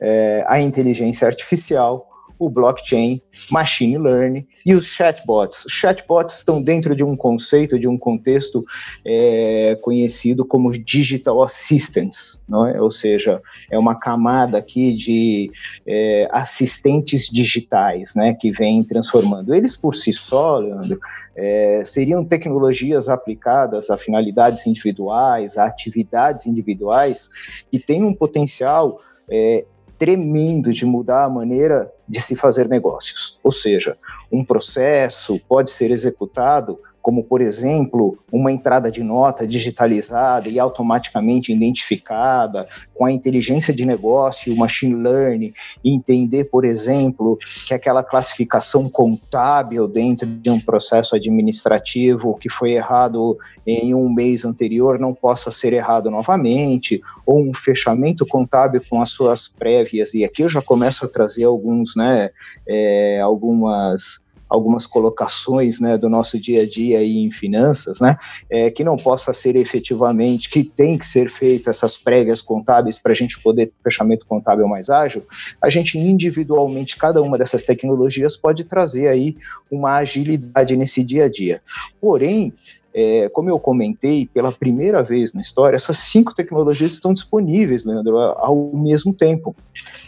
é, 0.00 0.44
a 0.48 0.60
inteligência 0.60 1.26
artificial, 1.26 2.08
o 2.38 2.48
blockchain, 2.48 3.20
machine 3.50 3.98
learning 3.98 4.46
e 4.64 4.74
os 4.74 4.86
chatbots. 4.86 5.64
Os 5.64 5.72
chatbots 5.72 6.36
estão 6.36 6.62
dentro 6.62 6.94
de 6.94 7.02
um 7.02 7.16
conceito, 7.16 7.78
de 7.78 7.88
um 7.88 7.98
contexto 7.98 8.64
é, 9.04 9.76
conhecido 9.82 10.44
como 10.44 10.70
digital 10.72 11.42
assistants, 11.42 12.40
não 12.48 12.66
é? 12.66 12.80
ou 12.80 12.90
seja, 12.90 13.42
é 13.70 13.78
uma 13.78 13.94
camada 13.94 14.58
aqui 14.58 14.92
de 14.92 15.50
é, 15.86 16.28
assistentes 16.30 17.28
digitais, 17.28 18.14
né, 18.14 18.34
que 18.34 18.50
vem 18.50 18.84
transformando. 18.84 19.54
Eles 19.54 19.76
por 19.76 19.94
si 19.94 20.12
só, 20.12 20.58
Leandro, 20.58 20.98
é, 21.36 21.82
seriam 21.84 22.24
tecnologias 22.24 23.08
aplicadas 23.08 23.90
a 23.90 23.96
finalidades 23.96 24.66
individuais, 24.66 25.56
a 25.56 25.64
atividades 25.66 26.46
individuais, 26.46 27.64
que 27.70 27.78
têm 27.78 28.02
um 28.02 28.14
potencial 28.14 29.00
é, 29.30 29.64
tremendo 29.98 30.72
de 30.72 30.86
mudar 30.86 31.24
a 31.24 31.28
maneira 31.28 31.92
de 32.08 32.20
se 32.20 32.36
fazer 32.36 32.68
negócios. 32.68 33.38
Ou 33.42 33.50
seja, 33.50 33.98
um 34.30 34.44
processo 34.44 35.38
pode 35.48 35.70
ser 35.70 35.90
executado 35.90 36.78
como, 37.08 37.24
por 37.24 37.40
exemplo, 37.40 38.18
uma 38.30 38.52
entrada 38.52 38.90
de 38.90 39.02
nota 39.02 39.48
digitalizada 39.48 40.46
e 40.50 40.58
automaticamente 40.58 41.50
identificada, 41.50 42.68
com 42.92 43.06
a 43.06 43.10
inteligência 43.10 43.72
de 43.72 43.86
negócio, 43.86 44.52
o 44.52 44.56
machine 44.58 44.94
learning, 44.94 45.54
entender, 45.82 46.50
por 46.50 46.66
exemplo, 46.66 47.38
que 47.66 47.72
aquela 47.72 48.04
classificação 48.04 48.90
contábil 48.90 49.88
dentro 49.88 50.26
de 50.26 50.50
um 50.50 50.60
processo 50.60 51.16
administrativo 51.16 52.36
que 52.38 52.50
foi 52.50 52.72
errado 52.72 53.38
em 53.66 53.94
um 53.94 54.12
mês 54.12 54.44
anterior 54.44 54.98
não 54.98 55.14
possa 55.14 55.50
ser 55.50 55.72
errado 55.72 56.10
novamente, 56.10 57.00
ou 57.24 57.40
um 57.40 57.54
fechamento 57.54 58.26
contábil 58.26 58.82
com 58.86 59.00
as 59.00 59.08
suas 59.08 59.48
prévias, 59.48 60.12
e 60.12 60.26
aqui 60.26 60.42
eu 60.42 60.48
já 60.50 60.60
começo 60.60 61.06
a 61.06 61.08
trazer 61.08 61.44
alguns, 61.44 61.96
né, 61.96 62.28
é, 62.68 63.18
algumas 63.22 64.27
algumas 64.48 64.86
colocações 64.86 65.80
né, 65.80 65.98
do 65.98 66.08
nosso 66.08 66.38
dia 66.38 66.62
a 66.62 66.68
dia 66.68 66.98
aí 66.98 67.18
em 67.18 67.30
finanças, 67.30 68.00
né, 68.00 68.16
é, 68.48 68.70
que 68.70 68.82
não 68.82 68.96
possa 68.96 69.32
ser 69.32 69.56
efetivamente, 69.56 70.48
que 70.48 70.64
tem 70.64 70.96
que 70.96 71.06
ser 71.06 71.30
feita 71.30 71.70
essas 71.70 71.96
prévias 71.96 72.40
contábeis 72.40 72.98
para 72.98 73.12
a 73.12 73.14
gente 73.14 73.40
poder 73.40 73.66
ter 73.66 73.74
fechamento 73.84 74.26
contábil 74.26 74.66
mais 74.66 74.88
ágil, 74.88 75.22
a 75.60 75.68
gente 75.68 75.98
individualmente, 75.98 76.96
cada 76.96 77.20
uma 77.22 77.36
dessas 77.36 77.62
tecnologias 77.62 78.36
pode 78.36 78.64
trazer 78.64 79.08
aí 79.08 79.36
uma 79.70 79.96
agilidade 79.96 80.76
nesse 80.76 81.04
dia 81.04 81.24
a 81.24 81.28
dia. 81.28 81.60
Porém, 82.00 82.52
é, 83.00 83.28
como 83.28 83.48
eu 83.48 83.60
comentei, 83.60 84.26
pela 84.26 84.50
primeira 84.50 85.04
vez 85.04 85.32
na 85.32 85.40
história, 85.40 85.76
essas 85.76 85.98
cinco 85.98 86.34
tecnologias 86.34 86.92
estão 86.92 87.14
disponíveis, 87.14 87.84
Leandro, 87.84 88.18
ao 88.18 88.72
mesmo 88.74 89.14
tempo. 89.14 89.54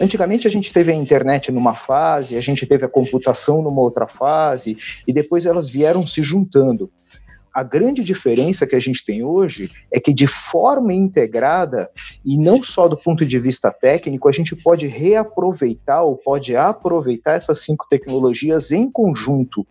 Antigamente 0.01 0.49
a 0.49 0.51
gente 0.51 0.73
teve 0.73 0.91
a 0.91 0.95
internet 0.95 1.53
numa 1.53 1.77
fase, 1.77 2.37
a 2.37 2.41
gente 2.41 2.67
teve 2.67 2.85
a 2.85 2.89
computação 2.89 3.63
numa 3.63 3.81
outra 3.81 4.09
fase, 4.09 4.77
e 5.07 5.13
depois 5.13 5.47
elas 5.47 5.69
vieram 5.69 6.05
se 6.05 6.21
juntando. 6.25 6.91
A 7.55 7.63
grande 7.63 8.03
diferença 8.03 8.67
que 8.67 8.75
a 8.75 8.81
gente 8.81 9.05
tem 9.05 9.23
hoje 9.23 9.71
é 9.93 10.01
que, 10.01 10.13
de 10.13 10.27
forma 10.27 10.93
integrada, 10.93 11.89
e 12.25 12.37
não 12.37 12.61
só 12.61 12.89
do 12.89 12.97
ponto 12.97 13.25
de 13.25 13.39
vista 13.39 13.71
técnico, 13.71 14.29
a 14.29 14.33
gente 14.33 14.57
pode 14.57 14.89
reaproveitar 14.89 16.03
ou 16.03 16.17
pode 16.17 16.57
aproveitar 16.57 17.35
essas 17.35 17.65
cinco 17.65 17.87
tecnologias 17.89 18.73
em 18.73 18.91
conjunto 18.91 19.65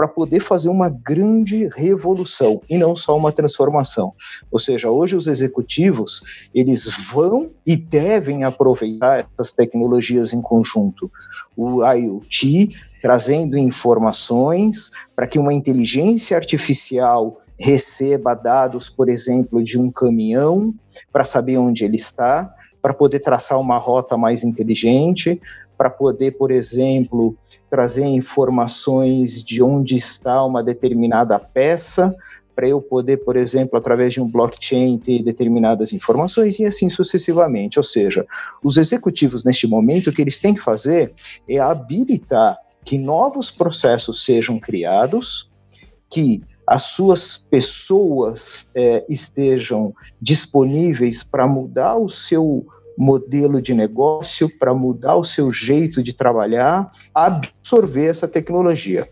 para 0.00 0.08
poder 0.08 0.40
fazer 0.40 0.70
uma 0.70 0.88
grande 0.88 1.68
revolução 1.76 2.62
e 2.70 2.78
não 2.78 2.96
só 2.96 3.14
uma 3.14 3.30
transformação. 3.30 4.14
Ou 4.50 4.58
seja, 4.58 4.88
hoje 4.88 5.14
os 5.14 5.26
executivos 5.26 6.48
eles 6.54 6.88
vão 7.12 7.50
e 7.66 7.76
devem 7.76 8.42
aproveitar 8.42 9.28
essas 9.34 9.52
tecnologias 9.52 10.32
em 10.32 10.40
conjunto. 10.40 11.12
O 11.54 11.84
IoT 11.84 12.70
trazendo 13.02 13.58
informações 13.58 14.90
para 15.14 15.26
que 15.26 15.38
uma 15.38 15.52
inteligência 15.52 16.34
artificial 16.34 17.38
receba 17.58 18.32
dados, 18.32 18.88
por 18.88 19.10
exemplo, 19.10 19.62
de 19.62 19.78
um 19.78 19.90
caminhão 19.92 20.72
para 21.12 21.26
saber 21.26 21.58
onde 21.58 21.84
ele 21.84 21.96
está, 21.96 22.50
para 22.80 22.94
poder 22.94 23.20
traçar 23.20 23.60
uma 23.60 23.76
rota 23.76 24.16
mais 24.16 24.42
inteligente, 24.44 25.38
para 25.80 25.88
poder, 25.88 26.32
por 26.32 26.50
exemplo, 26.50 27.34
trazer 27.70 28.04
informações 28.04 29.42
de 29.42 29.62
onde 29.62 29.96
está 29.96 30.44
uma 30.44 30.62
determinada 30.62 31.38
peça, 31.38 32.14
para 32.54 32.68
eu 32.68 32.82
poder, 32.82 33.24
por 33.24 33.34
exemplo, 33.34 33.78
através 33.78 34.12
de 34.12 34.20
um 34.20 34.28
blockchain, 34.28 34.98
ter 34.98 35.22
determinadas 35.22 35.94
informações 35.94 36.58
e 36.58 36.66
assim 36.66 36.90
sucessivamente. 36.90 37.78
Ou 37.78 37.82
seja, 37.82 38.26
os 38.62 38.76
executivos, 38.76 39.42
neste 39.42 39.66
momento, 39.66 40.10
o 40.10 40.12
que 40.12 40.20
eles 40.20 40.38
têm 40.38 40.52
que 40.52 40.60
fazer 40.60 41.14
é 41.48 41.58
habilitar 41.58 42.58
que 42.84 42.98
novos 42.98 43.50
processos 43.50 44.22
sejam 44.22 44.60
criados, 44.60 45.50
que 46.10 46.42
as 46.66 46.82
suas 46.82 47.38
pessoas 47.38 48.68
é, 48.74 49.02
estejam 49.08 49.94
disponíveis 50.20 51.22
para 51.22 51.46
mudar 51.46 51.96
o 51.96 52.10
seu 52.10 52.66
modelo 53.00 53.62
de 53.62 53.72
negócio, 53.72 54.46
para 54.58 54.74
mudar 54.74 55.16
o 55.16 55.24
seu 55.24 55.50
jeito 55.50 56.02
de 56.02 56.12
trabalhar, 56.12 56.92
absorver 57.14 58.08
essa 58.08 58.28
tecnologia. 58.28 59.08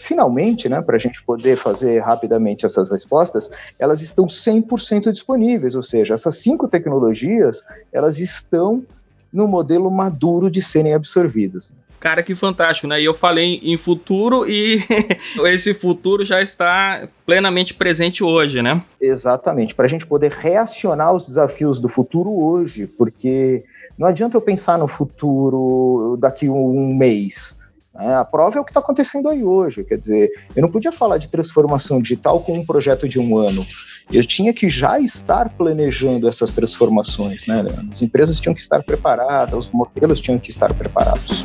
Finalmente, 0.00 0.66
né, 0.66 0.80
para 0.80 0.96
a 0.96 0.98
gente 0.98 1.22
poder 1.22 1.58
fazer 1.58 1.98
rapidamente 1.98 2.64
essas 2.64 2.90
respostas, 2.90 3.50
elas 3.78 4.00
estão 4.00 4.24
100% 4.26 5.12
disponíveis, 5.12 5.74
ou 5.74 5.82
seja, 5.82 6.14
essas 6.14 6.38
cinco 6.38 6.66
tecnologias, 6.66 7.62
elas 7.92 8.18
estão 8.18 8.82
no 9.30 9.46
modelo 9.46 9.90
maduro 9.90 10.50
de 10.50 10.62
serem 10.62 10.94
absorvidas. 10.94 11.70
Cara, 12.00 12.22
que 12.22 12.34
fantástico, 12.34 12.86
né? 12.86 13.00
E 13.00 13.04
eu 13.04 13.14
falei 13.14 13.60
em 13.62 13.76
futuro 13.76 14.48
e 14.48 14.80
esse 15.46 15.74
futuro 15.74 16.24
já 16.24 16.40
está 16.40 17.08
plenamente 17.26 17.74
presente 17.74 18.22
hoje, 18.22 18.62
né? 18.62 18.82
Exatamente, 19.00 19.74
para 19.74 19.86
a 19.86 19.88
gente 19.88 20.06
poder 20.06 20.30
reacionar 20.30 21.08
aos 21.08 21.26
desafios 21.26 21.80
do 21.80 21.88
futuro 21.88 22.30
hoje, 22.30 22.86
porque 22.86 23.64
não 23.98 24.06
adianta 24.06 24.36
eu 24.36 24.40
pensar 24.40 24.78
no 24.78 24.86
futuro 24.86 26.16
daqui 26.20 26.46
a 26.46 26.52
um 26.52 26.94
mês. 26.94 27.58
Né? 27.92 28.14
A 28.14 28.24
prova 28.24 28.58
é 28.58 28.60
o 28.60 28.64
que 28.64 28.70
está 28.70 28.78
acontecendo 28.78 29.28
aí 29.28 29.42
hoje. 29.42 29.82
Quer 29.82 29.98
dizer, 29.98 30.30
eu 30.54 30.62
não 30.62 30.70
podia 30.70 30.92
falar 30.92 31.18
de 31.18 31.28
transformação 31.28 32.00
digital 32.00 32.40
com 32.40 32.56
um 32.56 32.64
projeto 32.64 33.08
de 33.08 33.18
um 33.18 33.36
ano. 33.36 33.66
Eu 34.10 34.24
tinha 34.24 34.54
que 34.54 34.70
já 34.70 35.00
estar 35.00 35.50
planejando 35.50 36.28
essas 36.28 36.54
transformações, 36.54 37.46
né? 37.46 37.66
As 37.90 38.00
empresas 38.00 38.40
tinham 38.40 38.54
que 38.54 38.62
estar 38.62 38.82
preparadas, 38.84 39.66
os 39.66 39.70
modelos 39.70 40.20
tinham 40.20 40.38
que 40.38 40.50
estar 40.50 40.72
preparados. 40.72 41.44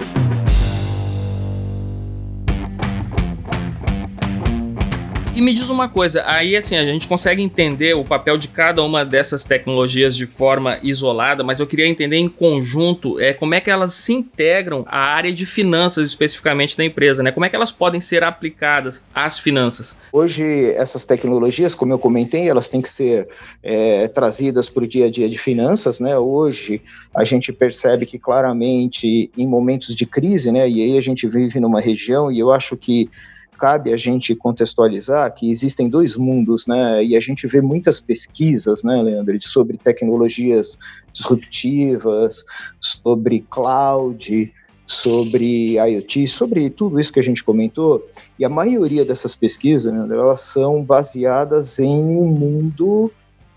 E 5.35 5.41
me 5.41 5.51
diz 5.51 5.67
uma 5.71 5.89
coisa, 5.89 6.23
aí 6.27 6.55
assim, 6.55 6.77
a 6.77 6.83
gente 6.83 7.07
consegue 7.07 7.41
entender 7.41 7.95
o 7.95 8.05
papel 8.05 8.37
de 8.37 8.47
cada 8.47 8.83
uma 8.83 9.03
dessas 9.03 9.43
tecnologias 9.43 10.15
de 10.15 10.27
forma 10.27 10.77
isolada, 10.83 11.43
mas 11.43 11.59
eu 11.59 11.65
queria 11.65 11.87
entender 11.87 12.17
em 12.17 12.29
conjunto 12.29 13.19
é, 13.19 13.33
como 13.33 13.55
é 13.55 13.59
que 13.59 13.71
elas 13.71 13.93
se 13.93 14.13
integram 14.13 14.85
à 14.87 14.99
área 14.99 15.33
de 15.33 15.43
finanças 15.47 16.07
especificamente 16.07 16.77
da 16.77 16.85
empresa, 16.85 17.23
né? 17.23 17.31
Como 17.31 17.47
é 17.47 17.49
que 17.49 17.55
elas 17.55 17.71
podem 17.71 17.99
ser 17.99 18.23
aplicadas 18.23 19.07
às 19.11 19.39
finanças? 19.39 19.99
Hoje, 20.11 20.71
essas 20.75 21.03
tecnologias, 21.03 21.73
como 21.73 21.91
eu 21.91 21.97
comentei, 21.97 22.47
elas 22.47 22.69
têm 22.69 22.79
que 22.79 22.89
ser 22.89 23.27
é, 23.63 24.07
trazidas 24.09 24.69
para 24.69 24.83
o 24.83 24.87
dia 24.87 25.07
a 25.07 25.09
dia 25.09 25.27
de 25.27 25.39
finanças, 25.39 25.99
né? 25.99 26.15
Hoje, 26.15 26.79
a 27.11 27.25
gente 27.25 27.51
percebe 27.51 28.05
que 28.05 28.19
claramente 28.19 29.31
em 29.35 29.47
momentos 29.47 29.95
de 29.95 30.05
crise, 30.05 30.51
né? 30.51 30.69
E 30.69 30.83
aí 30.83 30.95
a 30.95 31.01
gente 31.01 31.27
vive 31.27 31.59
numa 31.59 31.81
região 31.81 32.31
e 32.31 32.37
eu 32.37 32.51
acho 32.51 32.77
que 32.77 33.09
cabe 33.57 33.93
a 33.93 33.97
gente 33.97 34.35
contextualizar 34.35 35.33
que 35.33 35.49
existem 35.49 35.89
dois 35.89 36.15
mundos, 36.15 36.67
né? 36.67 37.03
E 37.03 37.15
a 37.15 37.19
gente 37.19 37.47
vê 37.47 37.61
muitas 37.61 37.99
pesquisas, 37.99 38.83
né, 38.83 39.01
Leandro, 39.01 39.39
sobre 39.41 39.77
tecnologias 39.77 40.77
disruptivas, 41.13 42.43
sobre 42.81 43.45
cloud, 43.49 44.53
sobre 44.85 45.77
IoT, 45.77 46.27
sobre 46.27 46.69
tudo 46.69 46.99
isso 46.99 47.13
que 47.13 47.19
a 47.19 47.23
gente 47.23 47.43
comentou, 47.43 48.05
e 48.37 48.43
a 48.43 48.49
maioria 48.49 49.05
dessas 49.05 49.33
pesquisas, 49.33 49.91
né, 49.91 50.07
elas 50.11 50.41
são 50.41 50.83
baseadas 50.83 51.79
em 51.79 52.17
um 52.17 52.25
mundo 52.25 53.11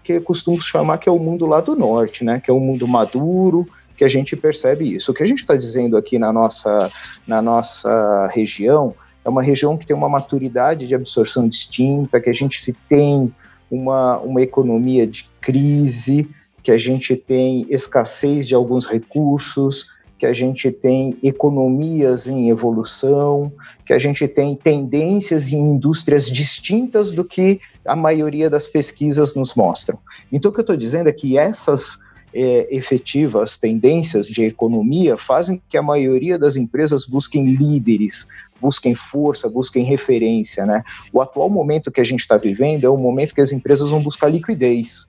que 0.04 0.12
eu 0.12 0.22
costumo 0.22 0.60
chamar 0.62 0.98
que 0.98 1.08
é 1.08 1.12
o 1.12 1.18
mundo 1.18 1.46
lá 1.46 1.60
do 1.60 1.74
norte, 1.74 2.24
né, 2.24 2.40
que 2.40 2.50
é 2.50 2.54
um 2.54 2.60
mundo 2.60 2.86
maduro, 2.86 3.66
que 3.96 4.04
a 4.04 4.08
gente 4.08 4.36
percebe 4.36 4.94
isso. 4.94 5.10
O 5.10 5.14
que 5.14 5.22
a 5.22 5.26
gente 5.26 5.40
está 5.40 5.56
dizendo 5.56 5.96
aqui 5.96 6.18
na 6.18 6.32
nossa, 6.32 6.90
na 7.26 7.40
nossa 7.40 8.30
região 8.32 8.94
é 9.26 9.28
uma 9.28 9.42
região 9.42 9.76
que 9.76 9.84
tem 9.84 9.96
uma 9.96 10.08
maturidade 10.08 10.86
de 10.86 10.94
absorção 10.94 11.48
distinta, 11.48 12.20
que 12.20 12.30
a 12.30 12.32
gente 12.32 12.62
se 12.62 12.72
tem 12.88 13.34
uma, 13.68 14.18
uma 14.18 14.40
economia 14.40 15.04
de 15.04 15.28
crise, 15.40 16.30
que 16.62 16.70
a 16.70 16.78
gente 16.78 17.16
tem 17.16 17.66
escassez 17.68 18.46
de 18.46 18.54
alguns 18.54 18.86
recursos, 18.86 19.90
que 20.16 20.26
a 20.26 20.32
gente 20.32 20.70
tem 20.70 21.18
economias 21.24 22.28
em 22.28 22.50
evolução, 22.50 23.52
que 23.84 23.92
a 23.92 23.98
gente 23.98 24.28
tem 24.28 24.54
tendências 24.54 25.52
em 25.52 25.58
indústrias 25.58 26.30
distintas 26.30 27.12
do 27.12 27.24
que 27.24 27.60
a 27.84 27.96
maioria 27.96 28.48
das 28.48 28.68
pesquisas 28.68 29.34
nos 29.34 29.54
mostram. 29.54 29.98
Então, 30.32 30.52
o 30.52 30.54
que 30.54 30.60
eu 30.60 30.62
estou 30.62 30.76
dizendo 30.76 31.08
é 31.08 31.12
que 31.12 31.36
essas 31.36 31.98
é, 32.36 32.68
efetivas 32.70 33.56
tendências 33.56 34.26
de 34.26 34.44
economia 34.44 35.16
fazem 35.16 35.60
que 35.70 35.78
a 35.78 35.82
maioria 35.82 36.38
das 36.38 36.54
empresas 36.54 37.06
busquem 37.06 37.46
líderes, 37.46 38.28
busquem 38.60 38.94
força, 38.94 39.48
busquem 39.48 39.84
referência, 39.84 40.66
né? 40.66 40.82
O 41.10 41.22
atual 41.22 41.48
momento 41.48 41.90
que 41.90 42.00
a 42.00 42.04
gente 42.04 42.20
está 42.20 42.36
vivendo 42.36 42.84
é 42.84 42.90
o 42.90 42.96
momento 42.98 43.34
que 43.34 43.40
as 43.40 43.52
empresas 43.52 43.88
vão 43.88 44.02
buscar 44.02 44.28
liquidez. 44.28 45.08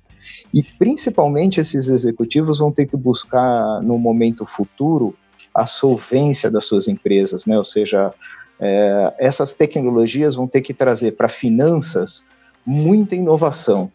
E 0.54 0.64
principalmente 0.64 1.60
esses 1.60 1.90
executivos 1.90 2.60
vão 2.60 2.72
ter 2.72 2.86
que 2.86 2.96
buscar 2.96 3.82
no 3.82 3.98
momento 3.98 4.46
futuro 4.46 5.14
a 5.54 5.68
solvência 5.68 6.50
das 6.50 6.66
suas 6.66 6.88
empresas, 6.88 7.46
né? 7.46 7.58
Ou 7.58 7.66
seja, 7.66 8.14
é, 8.58 9.14
essas 9.20 9.54
tecnologias 9.54 10.36
vão 10.36 10.48
ter 10.48 10.62
que 10.62 10.74
trazer 10.74 11.12
para 11.12 11.28
finanças 11.28 12.24
muita 12.66 13.16
inovação. 13.16 13.92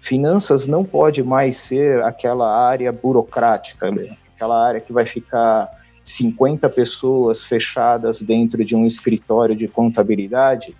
Finanças 0.00 0.66
não 0.66 0.84
pode 0.84 1.22
mais 1.22 1.56
ser 1.56 2.02
aquela 2.02 2.66
área 2.68 2.90
burocrática, 2.92 3.90
né? 3.90 4.16
aquela 4.34 4.64
área 4.64 4.80
que 4.80 4.92
vai 4.92 5.04
ficar 5.04 5.68
50 6.02 6.68
pessoas 6.70 7.44
fechadas 7.44 8.22
dentro 8.22 8.64
de 8.64 8.74
um 8.74 8.86
escritório 8.86 9.54
de 9.54 9.68
contabilidade 9.68 10.74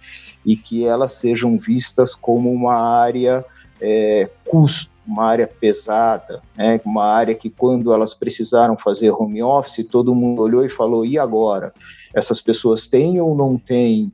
e 0.45 0.57
que 0.57 0.85
elas 0.85 1.13
sejam 1.13 1.59
vistas 1.59 2.15
como 2.15 2.51
uma 2.51 2.75
área 2.75 3.45
é, 3.81 4.29
custo, 4.45 4.91
uma 5.07 5.25
área 5.25 5.47
pesada, 5.47 6.43
né? 6.57 6.81
uma 6.85 7.05
área 7.05 7.35
que 7.35 7.49
quando 7.49 7.93
elas 7.93 8.15
precisaram 8.15 8.77
fazer 8.77 9.11
home 9.11 9.43
office, 9.43 9.87
todo 9.91 10.15
mundo 10.15 10.43
olhou 10.43 10.65
e 10.65 10.69
falou, 10.69 11.05
e 11.05 11.19
agora? 11.19 11.73
Essas 12.15 12.41
pessoas 12.41 12.87
têm 12.87 13.21
ou 13.21 13.35
não 13.35 13.57
têm 13.57 14.13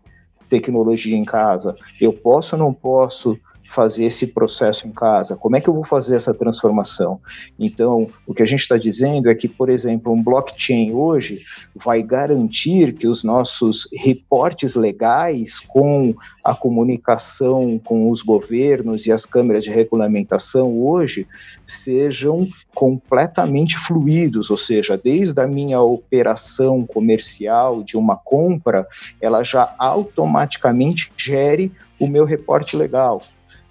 tecnologia 0.48 1.16
em 1.16 1.24
casa? 1.24 1.76
Eu 2.00 2.12
posso 2.12 2.54
ou 2.54 2.62
não 2.62 2.72
posso 2.72 3.38
fazer 3.74 4.04
esse 4.04 4.26
processo 4.26 4.86
em 4.86 4.92
casa? 4.92 5.36
Como 5.36 5.56
é 5.56 5.60
que 5.60 5.68
eu 5.68 5.74
vou 5.74 5.84
fazer 5.84 6.16
essa 6.16 6.32
transformação? 6.32 7.20
Então, 7.58 8.06
o 8.26 8.32
que 8.32 8.42
a 8.42 8.46
gente 8.46 8.60
está 8.60 8.76
dizendo 8.76 9.28
é 9.28 9.34
que, 9.34 9.48
por 9.48 9.68
exemplo, 9.68 10.12
um 10.12 10.22
blockchain 10.22 10.92
hoje 10.92 11.42
vai 11.74 12.02
garantir 12.02 12.94
que 12.94 13.06
os 13.06 13.24
nossos 13.24 13.88
reportes 13.92 14.74
legais 14.74 15.60
com 15.60 16.14
a 16.44 16.54
comunicação 16.54 17.80
com 17.82 18.10
os 18.10 18.20
governos 18.20 19.06
e 19.06 19.12
as 19.12 19.24
câmeras 19.24 19.64
de 19.64 19.70
regulamentação 19.70 20.78
hoje 20.82 21.26
sejam 21.66 22.46
completamente 22.74 23.78
fluidos, 23.78 24.50
ou 24.50 24.58
seja, 24.58 24.98
desde 24.98 25.40
a 25.40 25.46
minha 25.46 25.80
operação 25.80 26.84
comercial 26.84 27.82
de 27.82 27.96
uma 27.96 28.16
compra, 28.16 28.86
ela 29.20 29.42
já 29.42 29.74
automaticamente 29.78 31.10
gere 31.16 31.72
o 31.98 32.06
meu 32.06 32.24
reporte 32.24 32.76
legal. 32.76 33.22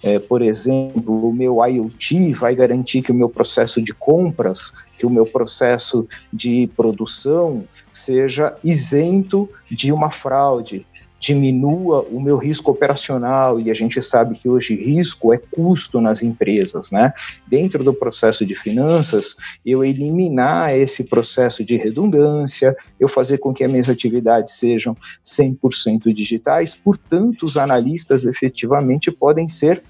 É, 0.04 0.18
por 0.18 0.42
exemplo, 0.42 1.30
o 1.30 1.32
meu 1.32 1.64
IoT 1.64 2.34
vai 2.34 2.54
garantir 2.54 3.00
que 3.00 3.10
o 3.10 3.14
meu 3.14 3.30
processo 3.30 3.80
de 3.80 3.94
compras, 3.94 4.70
que 4.98 5.06
o 5.06 5.10
meu 5.10 5.24
processo 5.24 6.06
de 6.30 6.68
produção 6.76 7.64
seja 7.90 8.54
isento 8.62 9.48
de 9.70 9.90
uma 9.90 10.10
fraude, 10.10 10.86
diminua 11.18 12.02
o 12.02 12.20
meu 12.20 12.36
risco 12.36 12.70
operacional, 12.70 13.58
e 13.58 13.70
a 13.70 13.74
gente 13.74 14.02
sabe 14.02 14.34
que 14.34 14.46
hoje 14.46 14.74
risco 14.74 15.32
é 15.32 15.38
custo 15.38 16.02
nas 16.02 16.22
empresas, 16.22 16.90
né? 16.90 17.14
Dentro 17.46 17.82
do 17.82 17.94
processo 17.94 18.44
de 18.44 18.54
finanças, 18.54 19.34
eu 19.64 19.82
eliminar 19.82 20.76
esse 20.76 21.02
processo 21.02 21.64
de 21.64 21.78
redundância, 21.78 22.76
eu 23.00 23.08
fazer 23.08 23.38
com 23.38 23.54
que 23.54 23.64
as 23.64 23.72
minhas 23.72 23.88
atividades 23.88 24.58
sejam 24.58 24.94
100% 25.24 26.12
digitais, 26.12 26.74
portanto, 26.74 27.46
os 27.46 27.56
analistas 27.56 28.26
efetivamente 28.26 29.10
podem 29.10 29.48
ser 29.48 29.82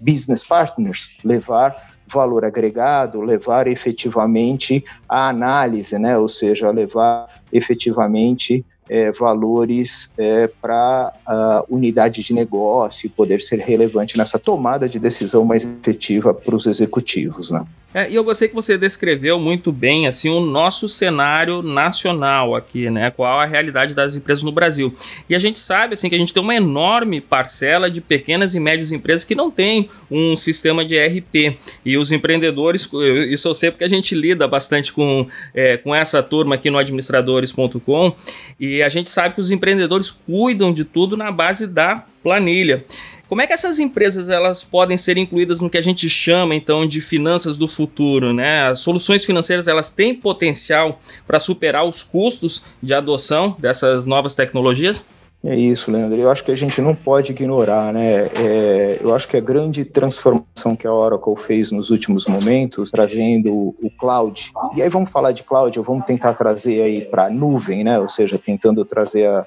business 0.00 0.44
partners, 0.44 1.10
levar 1.24 1.94
valor 2.12 2.44
agregado, 2.44 3.20
levar 3.20 3.66
efetivamente 3.66 4.84
a 5.08 5.28
análise, 5.28 5.98
né? 5.98 6.16
ou 6.18 6.28
seja, 6.28 6.70
levar 6.70 7.28
efetivamente 7.52 8.64
é, 8.88 9.10
valores 9.12 10.12
é, 10.18 10.46
para 10.46 11.12
a 11.26 11.64
unidade 11.68 12.22
de 12.22 12.34
negócio 12.34 13.08
poder 13.10 13.40
ser 13.40 13.58
relevante 13.58 14.18
nessa 14.18 14.38
tomada 14.38 14.88
de 14.88 14.98
decisão 14.98 15.44
mais 15.44 15.64
efetiva 15.64 16.34
para 16.34 16.54
os 16.54 16.66
executivos. 16.66 17.50
Né? 17.50 17.64
É, 17.94 18.10
e 18.10 18.16
eu 18.16 18.24
gostei 18.24 18.48
que 18.48 18.54
você 18.54 18.76
descreveu 18.76 19.38
muito 19.38 19.70
bem 19.70 20.08
assim 20.08 20.28
o 20.28 20.40
nosso 20.40 20.88
cenário 20.88 21.62
nacional 21.62 22.56
aqui, 22.56 22.90
né? 22.90 23.12
Qual 23.12 23.38
a 23.38 23.44
realidade 23.44 23.94
das 23.94 24.16
empresas 24.16 24.42
no 24.42 24.50
Brasil. 24.50 24.92
E 25.30 25.34
a 25.34 25.38
gente 25.38 25.56
sabe 25.56 25.94
assim 25.94 26.08
que 26.08 26.16
a 26.16 26.18
gente 26.18 26.34
tem 26.34 26.42
uma 26.42 26.56
enorme 26.56 27.20
parcela 27.20 27.88
de 27.88 28.00
pequenas 28.00 28.56
e 28.56 28.60
médias 28.60 28.90
empresas 28.90 29.24
que 29.24 29.36
não 29.36 29.48
tem 29.48 29.88
um 30.10 30.34
sistema 30.34 30.84
de 30.84 30.96
ERP. 30.96 31.56
E 31.84 31.96
os 31.96 32.10
empreendedores, 32.10 32.90
isso 33.28 33.46
eu 33.46 33.54
sei 33.54 33.70
porque 33.70 33.84
a 33.84 33.88
gente 33.88 34.12
lida 34.12 34.48
bastante 34.48 34.92
com, 34.92 35.28
é, 35.54 35.76
com 35.76 35.94
essa 35.94 36.20
turma 36.20 36.56
aqui 36.56 36.70
no 36.70 36.78
administradores.com 36.78 38.16
e 38.58 38.82
a 38.82 38.88
gente 38.88 39.08
sabe 39.08 39.36
que 39.36 39.40
os 39.40 39.52
empreendedores 39.52 40.10
cuidam 40.10 40.72
de 40.72 40.84
tudo 40.84 41.16
na 41.16 41.30
base 41.30 41.64
da 41.64 42.04
planilha. 42.24 42.84
Como 43.28 43.40
é 43.40 43.46
que 43.46 43.52
essas 43.52 43.78
empresas 43.78 44.28
elas 44.28 44.62
podem 44.62 44.96
ser 44.96 45.16
incluídas 45.16 45.58
no 45.58 45.70
que 45.70 45.78
a 45.78 45.82
gente 45.82 46.08
chama 46.08 46.54
então 46.54 46.86
de 46.86 47.00
finanças 47.00 47.56
do 47.56 47.66
futuro, 47.66 48.32
né? 48.32 48.64
As 48.64 48.80
soluções 48.80 49.24
financeiras 49.24 49.66
elas 49.66 49.90
têm 49.90 50.14
potencial 50.14 51.00
para 51.26 51.38
superar 51.38 51.84
os 51.84 52.02
custos 52.02 52.62
de 52.82 52.92
adoção 52.92 53.56
dessas 53.58 54.04
novas 54.04 54.34
tecnologias? 54.34 55.04
É 55.42 55.54
isso, 55.54 55.90
Leandro. 55.90 56.18
Eu 56.18 56.30
acho 56.30 56.42
que 56.42 56.50
a 56.50 56.56
gente 56.56 56.80
não 56.80 56.94
pode 56.94 57.32
ignorar, 57.32 57.92
né? 57.92 58.30
É, 58.34 58.98
eu 58.98 59.14
acho 59.14 59.28
que 59.28 59.36
a 59.36 59.40
grande 59.40 59.84
transformação 59.84 60.74
que 60.74 60.86
a 60.86 60.92
Oracle 60.92 61.36
fez 61.36 61.70
nos 61.70 61.90
últimos 61.90 62.24
momentos, 62.26 62.90
trazendo 62.90 63.52
o 63.52 63.90
cloud. 63.98 64.50
E 64.74 64.80
aí 64.80 64.88
vamos 64.88 65.10
falar 65.10 65.32
de 65.32 65.42
cloud, 65.42 65.78
vamos 65.80 66.06
tentar 66.06 66.32
trazer 66.32 66.80
aí 66.80 67.04
para 67.04 67.28
nuvem, 67.28 67.84
né? 67.84 68.00
Ou 68.00 68.08
seja, 68.08 68.38
tentando 68.38 68.86
trazer 68.86 69.26
a, 69.26 69.46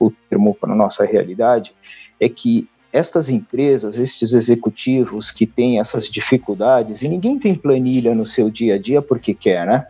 o 0.00 0.10
termo 0.28 0.52
para 0.52 0.72
a 0.72 0.76
nossa 0.76 1.04
realidade, 1.04 1.72
é 2.18 2.28
que 2.28 2.68
estas 2.96 3.28
empresas, 3.28 3.98
estes 3.98 4.32
executivos 4.32 5.30
que 5.30 5.46
têm 5.46 5.78
essas 5.78 6.08
dificuldades, 6.08 7.02
e 7.02 7.08
ninguém 7.08 7.38
tem 7.38 7.54
planilha 7.54 8.14
no 8.14 8.26
seu 8.26 8.48
dia 8.48 8.76
a 8.76 8.78
dia 8.78 9.02
porque 9.02 9.34
quer, 9.34 9.66
né? 9.66 9.86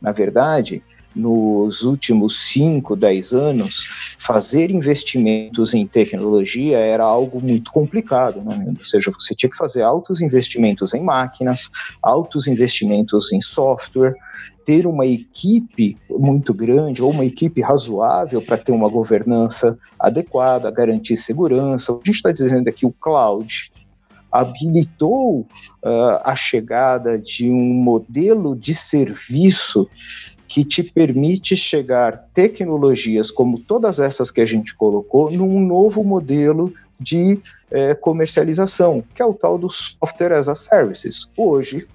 Na 0.00 0.12
verdade, 0.12 0.82
nos 1.14 1.82
últimos 1.82 2.52
5, 2.52 2.96
10 2.96 3.32
anos, 3.32 4.16
fazer 4.18 4.70
investimentos 4.70 5.74
em 5.74 5.86
tecnologia 5.86 6.78
era 6.78 7.04
algo 7.04 7.40
muito 7.40 7.70
complicado, 7.70 8.42
né? 8.42 8.64
ou 8.68 8.84
seja, 8.84 9.12
você 9.12 9.34
tinha 9.34 9.50
que 9.50 9.56
fazer 9.56 9.82
altos 9.82 10.20
investimentos 10.20 10.92
em 10.92 11.02
máquinas, 11.02 11.70
altos 12.02 12.46
investimentos 12.46 13.32
em 13.32 13.40
software, 13.40 14.14
ter 14.64 14.86
uma 14.86 15.06
equipe 15.06 15.96
muito 16.10 16.52
grande 16.52 17.02
ou 17.02 17.10
uma 17.10 17.24
equipe 17.24 17.60
razoável 17.60 18.40
para 18.40 18.56
ter 18.56 18.72
uma 18.72 18.88
governança 18.88 19.78
adequada, 19.98 20.70
garantir 20.70 21.16
segurança. 21.16 21.92
A 21.92 21.96
gente 21.96 22.16
está 22.16 22.32
dizendo 22.32 22.68
aqui 22.68 22.86
o 22.86 22.92
cloud, 22.92 23.70
habilitou 24.32 25.40
uh, 25.40 26.20
a 26.24 26.34
chegada 26.34 27.16
de 27.18 27.48
um 27.48 27.74
modelo 27.74 28.56
de 28.56 28.74
serviço 28.74 29.88
que 30.54 30.64
te 30.64 30.84
permite 30.84 31.56
chegar 31.56 32.28
tecnologias 32.32 33.28
como 33.28 33.58
todas 33.58 33.98
essas 33.98 34.30
que 34.30 34.40
a 34.40 34.46
gente 34.46 34.72
colocou 34.72 35.28
num 35.28 35.58
novo 35.58 36.04
modelo 36.04 36.72
de 36.98 37.40
é, 37.72 37.92
comercialização, 37.92 39.02
que 39.12 39.20
é 39.20 39.24
o 39.24 39.34
tal 39.34 39.58
do 39.58 39.68
software 39.68 40.34
as 40.34 40.48
a 40.48 40.54
services. 40.54 41.28
Hoje, 41.36 41.88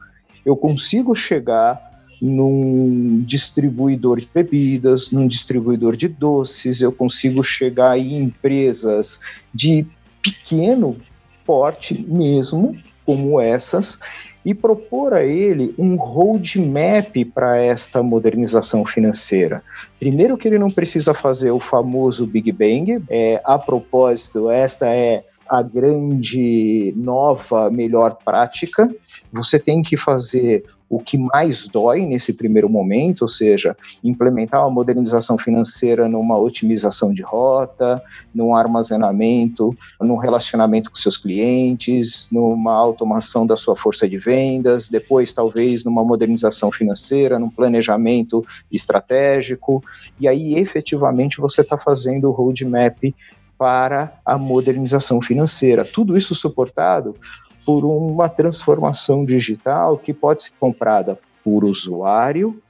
eu 0.45 0.58
consigo 0.58 1.15
chegar 1.15 2.04
num 2.22 3.24
distribuidor 3.26 4.19
de 4.19 4.28
bebidas, 4.34 5.10
num 5.10 5.26
distribuidor 5.26 5.95
de 5.95 6.10
doces, 6.10 6.82
eu 6.82 6.91
consigo 6.91 7.41
chegar 7.41 7.98
em 7.98 8.17
empresas 8.17 9.22
de 9.54 9.88
pequeno 10.22 10.98
porte 11.45 11.98
mesmo, 12.06 12.78
como 13.06 13.39
essas, 13.39 13.98
e 14.45 14.54
propor 14.54 15.13
a 15.13 15.23
ele 15.23 15.73
um 15.78 15.95
roadmap 15.95 17.13
para 17.34 17.58
esta 17.58 18.02
modernização 18.02 18.86
financeira. 18.86 19.62
Primeiro 19.99 20.38
que 20.38 20.47
ele 20.47 20.60
não 20.60 20.71
precisa 20.71 21.13
fazer 21.13 21.52
o 21.52 21.60
famoso 21.60 22.25
Big 22.25 22.52
Bang, 22.52 23.04
é, 23.10 23.41
a 23.43 23.58
propósito, 23.60 24.49
esta 24.49 24.88
é 24.88 25.23
a 25.50 25.64
grande 25.64 26.94
nova 26.96 27.72
melhor 27.72 28.18
prática. 28.24 28.88
Você 29.34 29.60
tem 29.60 29.82
que 29.82 29.98
fazer 29.98 30.64
o 30.90 31.00
que 31.00 31.18
mais 31.18 31.68
dói 31.68 32.02
nesse 32.02 32.34
primeiro 32.34 32.68
momento, 32.68 33.22
ou 33.22 33.28
seja, 33.28 33.78
implementar 34.04 34.62
uma 34.62 34.72
modernização 34.72 35.38
financeira 35.38 36.08
numa 36.08 36.38
otimização 36.38 37.14
de 37.14 37.22
rota, 37.22 38.02
num 38.34 38.56
armazenamento, 38.56 39.76
num 40.02 40.18
relacionamento 40.18 40.90
com 40.90 40.98
seus 40.98 41.16
clientes, 41.16 42.28
numa 42.32 42.74
automação 42.74 43.46
da 43.46 43.56
sua 43.56 43.76
força 43.76 44.10
de 44.10 44.18
vendas, 44.18 44.90
depois 44.90 45.32
talvez 45.32 45.84
numa 45.84 46.04
modernização 46.04 46.72
financeira, 46.72 47.38
num 47.38 47.50
planejamento 47.50 48.44
estratégico, 48.72 49.84
e 50.20 50.28
aí 50.28 50.56
efetivamente 50.56 51.40
você 51.40 51.62
está 51.62 51.78
fazendo 51.78 52.30
o 52.30 52.32
roadmap 52.32 53.14
para 53.60 54.13
a 54.26 54.38
modernização 54.38 55.22
financeira. 55.22 55.84
Tudo 55.84 56.17
isso 56.17 56.34
suportado 56.34 57.17
por 57.65 57.84
uma 57.84 58.30
transformação 58.30 59.26
digital 59.26 59.98
que 59.98 60.13
pode 60.13 60.45
ser 60.45 60.54
comprada 60.58 61.19
por 61.43 61.65
usuário, 61.65 62.62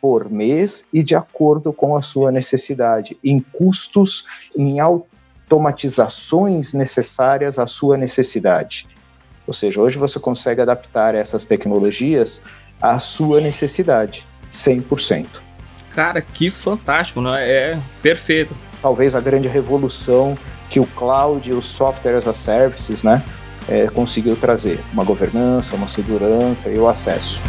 por 0.00 0.30
mês 0.30 0.86
e 0.90 1.02
de 1.02 1.14
acordo 1.14 1.74
com 1.74 1.94
a 1.94 2.00
sua 2.00 2.32
necessidade, 2.32 3.18
em 3.22 3.38
custos, 3.38 4.24
em 4.56 4.80
automatizações 4.80 6.72
necessárias 6.72 7.58
à 7.58 7.66
sua 7.66 7.98
necessidade. 7.98 8.88
Ou 9.46 9.52
seja, 9.52 9.78
hoje 9.78 9.98
você 9.98 10.18
consegue 10.18 10.62
adaptar 10.62 11.14
essas 11.14 11.44
tecnologias 11.44 12.40
à 12.80 12.98
sua 12.98 13.42
necessidade, 13.42 14.26
100%. 14.50 15.26
Cara, 15.90 16.22
que 16.22 16.50
fantástico, 16.50 17.20
não 17.20 17.34
é? 17.34 17.50
É 17.50 17.78
perfeito. 18.00 18.56
Talvez 18.82 19.14
a 19.14 19.20
grande 19.20 19.48
revolução 19.48 20.34
que 20.68 20.80
o 20.80 20.86
cloud 20.86 21.48
e 21.48 21.52
o 21.52 21.60
software 21.60 22.16
as 22.16 22.26
a 22.26 22.34
services, 22.34 23.02
né, 23.02 23.22
é, 23.68 23.86
conseguiu 23.88 24.36
trazer, 24.36 24.80
uma 24.92 25.04
governança, 25.04 25.76
uma 25.76 25.88
segurança 25.88 26.68
e 26.68 26.78
o 26.78 26.88
acesso. 26.88 27.40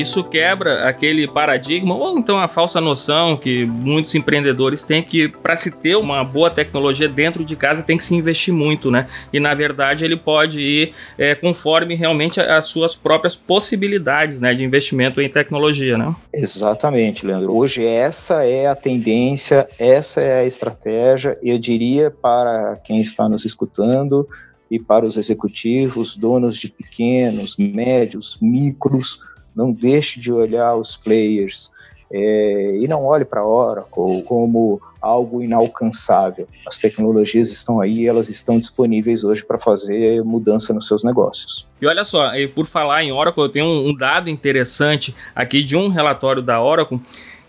Isso 0.00 0.24
quebra 0.24 0.88
aquele 0.88 1.28
paradigma 1.28 1.94
ou 1.94 2.18
então 2.18 2.38
a 2.38 2.48
falsa 2.48 2.80
noção 2.80 3.36
que 3.36 3.66
muitos 3.66 4.14
empreendedores 4.14 4.82
têm 4.82 5.02
que 5.02 5.28
para 5.28 5.54
se 5.56 5.70
ter 5.70 5.94
uma 5.96 6.24
boa 6.24 6.48
tecnologia 6.48 7.06
dentro 7.06 7.44
de 7.44 7.54
casa 7.54 7.82
tem 7.82 7.98
que 7.98 8.04
se 8.04 8.14
investir 8.14 8.54
muito, 8.54 8.90
né? 8.90 9.06
E 9.30 9.38
na 9.38 9.52
verdade 9.52 10.02
ele 10.04 10.16
pode 10.16 10.58
ir 10.58 10.92
é, 11.18 11.34
conforme 11.34 11.94
realmente 11.94 12.40
as 12.40 12.66
suas 12.66 12.96
próprias 12.96 13.36
possibilidades, 13.36 14.40
né, 14.40 14.54
de 14.54 14.64
investimento 14.64 15.20
em 15.20 15.28
tecnologia, 15.28 15.98
né? 15.98 16.14
Exatamente, 16.32 17.26
Leandro. 17.26 17.54
Hoje 17.54 17.84
essa 17.84 18.42
é 18.42 18.66
a 18.68 18.74
tendência, 18.74 19.68
essa 19.78 20.22
é 20.22 20.40
a 20.40 20.46
estratégia. 20.46 21.36
Eu 21.42 21.58
diria 21.58 22.10
para 22.10 22.80
quem 22.82 23.02
está 23.02 23.28
nos 23.28 23.44
escutando 23.44 24.26
e 24.70 24.78
para 24.78 25.04
os 25.04 25.18
executivos, 25.18 26.16
donos 26.16 26.56
de 26.56 26.70
pequenos, 26.70 27.54
médios, 27.58 28.38
micros 28.40 29.18
não 29.54 29.72
deixe 29.72 30.20
de 30.20 30.32
olhar 30.32 30.76
os 30.76 30.96
players 30.96 31.70
é, 32.12 32.78
e 32.80 32.88
não 32.88 33.04
olhe 33.04 33.24
para 33.24 33.40
a 33.40 33.46
Oracle 33.46 34.22
como 34.24 34.80
algo 35.00 35.42
inalcançável. 35.42 36.48
As 36.66 36.76
tecnologias 36.76 37.50
estão 37.50 37.80
aí, 37.80 38.06
elas 38.06 38.28
estão 38.28 38.58
disponíveis 38.58 39.22
hoje 39.24 39.44
para 39.44 39.58
fazer 39.58 40.22
mudança 40.24 40.72
nos 40.72 40.86
seus 40.88 41.04
negócios. 41.04 41.66
E 41.80 41.86
olha 41.86 42.04
só, 42.04 42.32
por 42.54 42.66
falar 42.66 43.04
em 43.04 43.12
Oracle, 43.12 43.42
eu 43.42 43.48
tenho 43.48 43.66
um 43.66 43.94
dado 43.94 44.28
interessante 44.28 45.14
aqui 45.34 45.62
de 45.62 45.76
um 45.76 45.88
relatório 45.88 46.42
da 46.42 46.60
Oracle 46.62 47.00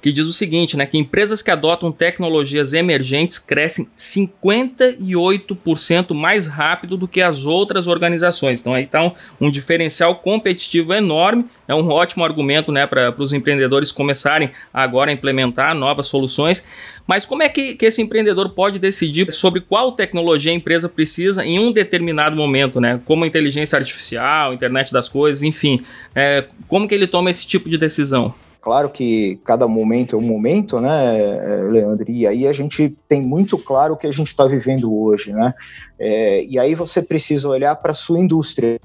que 0.02 0.12
diz 0.12 0.26
o 0.26 0.34
seguinte, 0.34 0.76
né, 0.76 0.86
que 0.86 0.98
empresas 0.98 1.42
que 1.44 1.52
adotam 1.52 1.92
tecnologias 1.92 2.74
emergentes 2.74 3.38
crescem 3.38 3.88
58% 3.96 6.14
mais 6.14 6.48
rápido 6.48 6.98
do 6.98 7.08
que 7.08 7.22
as 7.22 7.46
outras 7.46 7.88
organizações. 7.88 8.60
Então 8.60 8.74
aí 8.74 8.86
está 8.86 9.04
um, 9.04 9.12
um, 9.40 9.52
diferencial 9.52 10.16
competitivo 10.16 10.92
enorme, 10.94 11.44
é 11.68 11.76
um 11.76 11.88
ótimo 11.90 12.26
argumento 12.26 12.72
né, 12.72 12.88
para 12.88 13.14
os 13.18 13.32
empreendedores 13.32 13.92
começarem 13.92 14.50
agora 14.74 15.12
a 15.12 15.14
implementar 15.14 15.76
novas 15.76 16.08
soluções. 16.08 16.66
Mas 17.06 17.24
como 17.26 17.44
é 17.44 17.50
que, 17.50 17.76
que 17.76 17.86
esse 17.86 18.02
empreendedor 18.02 18.50
pode 18.50 18.80
decidir 18.80 19.32
sobre 19.32 19.62
qual 19.62 19.92
tecnologia 19.92 20.52
a 20.52 20.56
empresa 20.56 20.90
precisa 20.90 21.46
em 21.46 21.60
um 21.60 21.72
determinado 21.72 22.36
momento, 22.36 22.82
né? 22.82 23.00
Como 23.06 23.24
inteligência 23.26 23.78
artificial, 23.78 24.54
internet 24.54 24.92
das 24.92 25.08
coisas, 25.08 25.44
enfim. 25.44 25.84
É, 26.16 26.46
como 26.68 26.88
que 26.88 26.96
ele 26.96 27.06
toma 27.08 27.30
esse 27.30 27.46
tipo 27.46 27.70
de 27.70 27.78
decisão? 27.78 28.34
Claro 28.62 28.92
que 28.92 29.42
cada 29.44 29.68
momento 29.68 30.16
é 30.16 30.20
um 30.20 30.22
momento, 30.22 30.80
né, 30.80 31.20
é, 31.20 31.64
Leandro? 31.64 32.10
E 32.12 32.28
aí 32.28 32.48
a 32.48 32.54
gente 32.54 32.96
tem 33.08 33.20
muito 33.20 33.58
claro 33.58 33.96
o 33.96 33.98
que 33.98 34.06
a 34.06 34.12
gente 34.12 34.28
está 34.28 34.46
vivendo 34.46 34.94
hoje, 34.96 35.34
né? 35.34 35.54
É, 35.98 36.46
e 36.46 36.60
aí 36.60 36.76
você 36.76 37.02
precisa 37.02 37.50
olhar 37.50 37.76
para 37.78 37.92
a 37.92 37.96
sua 37.96 38.20
indústria, 38.20 38.80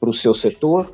para 0.00 0.10
o 0.10 0.14
seu 0.14 0.34
setor, 0.34 0.92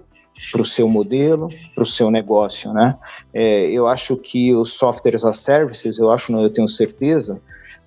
para 0.50 0.60
o 0.60 0.66
seu 0.66 0.86
modelo, 0.86 1.48
para 1.74 1.84
o 1.84 1.86
seu 1.86 2.10
negócio, 2.10 2.70
né? 2.74 2.98
É, 3.32 3.70
eu 3.70 3.86
acho 3.86 4.14
que 4.16 4.54
os 4.54 4.74
softwares 4.74 5.24
as 5.24 5.38
services, 5.38 5.98
eu 5.98 6.10
acho, 6.10 6.32
não, 6.32 6.42
eu 6.42 6.52
tenho 6.52 6.68
certeza, 6.68 7.40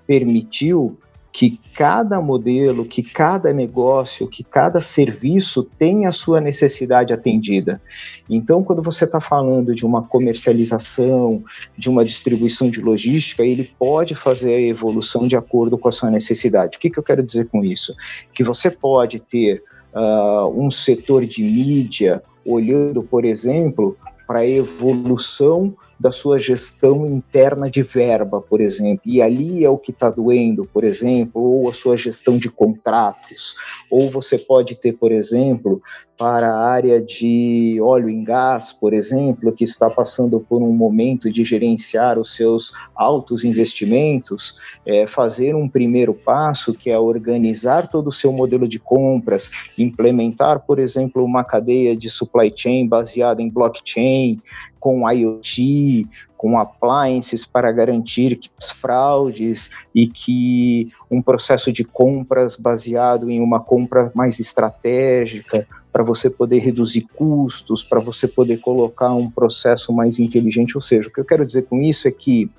permitiu 0.08 0.98
que 1.36 1.60
cada 1.74 2.22
modelo, 2.22 2.86
que 2.86 3.04
cada 3.04 3.52
negócio, 3.52 4.26
que 4.26 4.42
cada 4.42 4.82
serviço 4.82 5.64
tenha 5.78 6.08
a 6.08 6.14
sua 6.14 6.40
necessidade 6.40 7.14
atendida. 7.14 7.82
Então, 8.30 8.64
quando 8.64 8.82
você 8.82 9.04
está 9.04 9.20
falando 9.20 9.76
de 9.76 9.86
uma 9.86 10.02
comercialização, 10.02 11.44
de 11.78 11.90
uma 11.90 12.06
distribuição 12.06 12.70
de 12.70 12.80
logística, 12.80 13.44
ele 13.44 13.70
pode 13.78 14.16
fazer 14.16 14.56
a 14.56 14.62
evolução 14.62 15.28
de 15.28 15.36
acordo 15.36 15.78
com 15.78 15.90
a 15.90 15.92
sua 15.92 16.10
necessidade. 16.10 16.78
O 16.78 16.80
que, 16.80 16.90
que 16.90 16.98
eu 16.98 17.04
quero 17.04 17.22
dizer 17.22 17.50
com 17.50 17.66
isso? 17.66 17.94
Que 18.34 18.42
você 18.42 18.72
pode 18.72 19.20
ter 19.20 19.62
uh, 19.94 20.48
um 20.58 20.72
setor 20.72 21.26
de 21.26 21.44
mídia 21.44 22.24
olhando, 22.46 23.04
por 23.04 23.26
exemplo, 23.26 23.98
para 24.26 24.40
a 24.40 24.48
evolução 24.48 25.76
da 26.00 26.12
sua 26.12 26.40
gestão 26.40 27.06
interna 27.06 27.70
de 27.70 27.82
verba, 27.82 28.42
por 28.42 28.62
exemplo, 28.62 29.04
e 29.06 29.22
ali 29.22 29.64
é 29.64 29.70
o 29.70 29.78
que 29.78 29.92
está 29.92 30.10
doendo, 30.10 30.66
por 30.66 30.84
exemplo, 30.84 31.42
ou 31.42 31.70
a 31.70 31.74
sua 31.74 31.96
gestão 31.98 32.38
de 32.38 32.50
contratos, 32.50 33.56
ou 33.90 34.10
você 34.12 34.38
pode 34.38 34.76
ter, 34.76 34.94
por 34.94 35.12
exemplo, 35.12 35.82
para 36.18 36.50
a 36.50 36.70
área 36.70 37.02
de 37.02 37.78
óleo 37.82 38.10
em 38.10 38.24
gás, 38.24 38.72
por 38.72 38.94
exemplo, 38.94 39.52
que 39.52 39.64
está 39.64 39.90
passando 39.90 40.40
por 40.40 40.62
um 40.62 40.72
momento 40.72 41.32
de 41.32 41.44
gerenciar 41.44 42.18
os 42.18 42.36
seus 42.36 42.72
altos 42.96 43.44
investimentos, 43.44 44.58
é, 44.86 45.08
fazer 45.08 45.56
um 45.56 45.68
primeiro 45.68 46.14
passo 46.14 46.74
que 46.74 46.90
é 46.90 46.98
organizar 46.98 47.90
todo 47.90 48.08
o 48.08 48.14
seu 48.14 48.32
modelo 48.32 48.68
de 48.68 48.80
compras, 48.80 49.52
implementar, 49.78 50.62
por 50.62 50.80
exemplo, 50.80 51.24
uma 51.24 51.44
cadeia 51.44 51.96
de 51.96 52.10
supply 52.10 52.52
chain 52.56 52.88
baseada 52.88 53.42
em 53.42 53.50
blockchain, 53.50 54.40
com 54.80 55.10
IoT, 55.10 56.08
com 56.38 56.60
appliances 56.60 57.46
para 57.46 57.72
garantir 57.72 58.38
que 58.38 58.50
as 58.58 58.70
fraudes 58.70 59.72
e 59.94 60.08
que 60.08 60.92
um 61.10 61.22
processo 61.22 61.72
de 61.72 61.84
compras 61.84 62.56
baseado 62.56 63.30
em 63.30 63.42
uma 63.42 63.60
compra 63.60 64.12
mais 64.14 64.40
estratégica 64.40 65.68
para 65.92 66.04
você 66.04 66.30
poder 66.30 66.60
reduzir 66.60 67.08
custos, 67.16 67.82
para 67.82 68.00
você 68.00 68.28
poder 68.28 68.58
colocar 68.58 69.14
um 69.14 69.30
processo 69.30 69.94
mais 69.94 70.20
inteligente. 70.20 70.76
Ou 70.76 70.82
seja, 70.82 71.08
o 71.08 71.12
que 71.12 71.20
eu 71.20 71.26
quero 71.26 71.46
dizer 71.46 71.64
com 71.64 71.82
isso 71.82 72.08
é 72.08 72.12
que 72.12 72.52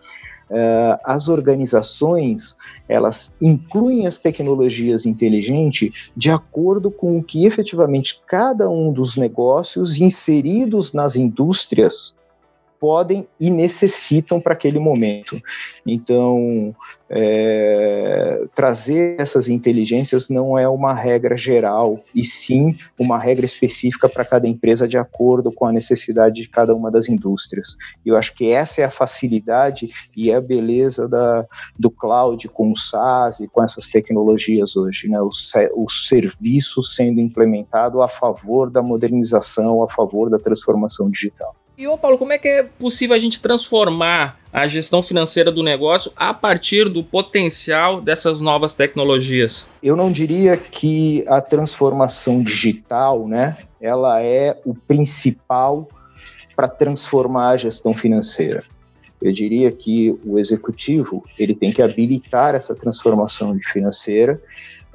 uh, 0.50 0.98
as 1.04 1.28
organizações 1.28 2.56
elas 2.88 3.34
incluem 3.40 4.06
as 4.06 4.18
tecnologias 4.18 5.06
inteligentes 5.06 6.12
de 6.16 6.30
acordo 6.30 6.90
com 6.90 7.18
o 7.18 7.22
que 7.22 7.46
efetivamente 7.46 8.20
cada 8.26 8.68
um 8.68 8.92
dos 8.92 9.16
negócios 9.16 10.00
inseridos 10.00 10.92
nas 10.92 11.16
indústrias 11.16 12.14
podem 12.80 13.26
e 13.38 13.50
necessitam 13.50 14.40
para 14.40 14.52
aquele 14.52 14.78
momento. 14.78 15.40
Então, 15.86 16.74
é, 17.08 18.46
trazer 18.54 19.20
essas 19.20 19.48
inteligências 19.48 20.28
não 20.28 20.58
é 20.58 20.68
uma 20.68 20.92
regra 20.92 21.36
geral, 21.36 22.00
e 22.14 22.24
sim 22.24 22.76
uma 22.98 23.18
regra 23.18 23.46
específica 23.46 24.08
para 24.08 24.24
cada 24.24 24.48
empresa 24.48 24.88
de 24.88 24.98
acordo 24.98 25.52
com 25.52 25.66
a 25.66 25.72
necessidade 25.72 26.42
de 26.42 26.48
cada 26.48 26.74
uma 26.74 26.90
das 26.90 27.08
indústrias. 27.08 27.76
E 28.04 28.08
eu 28.08 28.16
acho 28.16 28.34
que 28.34 28.50
essa 28.50 28.80
é 28.80 28.84
a 28.84 28.90
facilidade 28.90 29.88
e 30.16 30.32
a 30.32 30.40
beleza 30.40 31.08
da, 31.08 31.46
do 31.78 31.90
cloud 31.90 32.48
com 32.48 32.72
o 32.72 32.76
SaaS 32.76 33.40
e 33.40 33.48
com 33.48 33.62
essas 33.62 33.88
tecnologias 33.88 34.76
hoje, 34.76 35.08
né? 35.08 35.20
o, 35.20 35.30
o 35.74 35.90
serviço 35.90 36.82
sendo 36.82 37.20
implementado 37.20 38.02
a 38.02 38.08
favor 38.08 38.70
da 38.70 38.82
modernização, 38.82 39.82
a 39.82 39.88
favor 39.88 40.28
da 40.28 40.38
transformação 40.38 41.10
digital. 41.10 41.54
E 41.78 41.86
ô 41.86 41.98
Paulo, 41.98 42.16
como 42.16 42.32
é 42.32 42.38
que 42.38 42.48
é 42.48 42.62
possível 42.62 43.14
a 43.14 43.18
gente 43.18 43.38
transformar 43.38 44.40
a 44.50 44.66
gestão 44.66 45.02
financeira 45.02 45.52
do 45.52 45.62
negócio 45.62 46.10
a 46.16 46.32
partir 46.32 46.88
do 46.88 47.04
potencial 47.04 48.00
dessas 48.00 48.40
novas 48.40 48.72
tecnologias? 48.72 49.68
Eu 49.82 49.94
não 49.94 50.10
diria 50.10 50.56
que 50.56 51.22
a 51.28 51.38
transformação 51.38 52.42
digital, 52.42 53.28
né, 53.28 53.58
ela 53.78 54.22
é 54.22 54.58
o 54.64 54.74
principal 54.74 55.86
para 56.56 56.66
transformar 56.66 57.50
a 57.50 57.56
gestão 57.58 57.92
financeira. 57.92 58.62
Eu 59.20 59.30
diria 59.30 59.70
que 59.70 60.18
o 60.24 60.38
executivo 60.38 61.24
ele 61.38 61.54
tem 61.54 61.70
que 61.70 61.82
habilitar 61.82 62.54
essa 62.54 62.74
transformação 62.74 63.54
financeira 63.70 64.40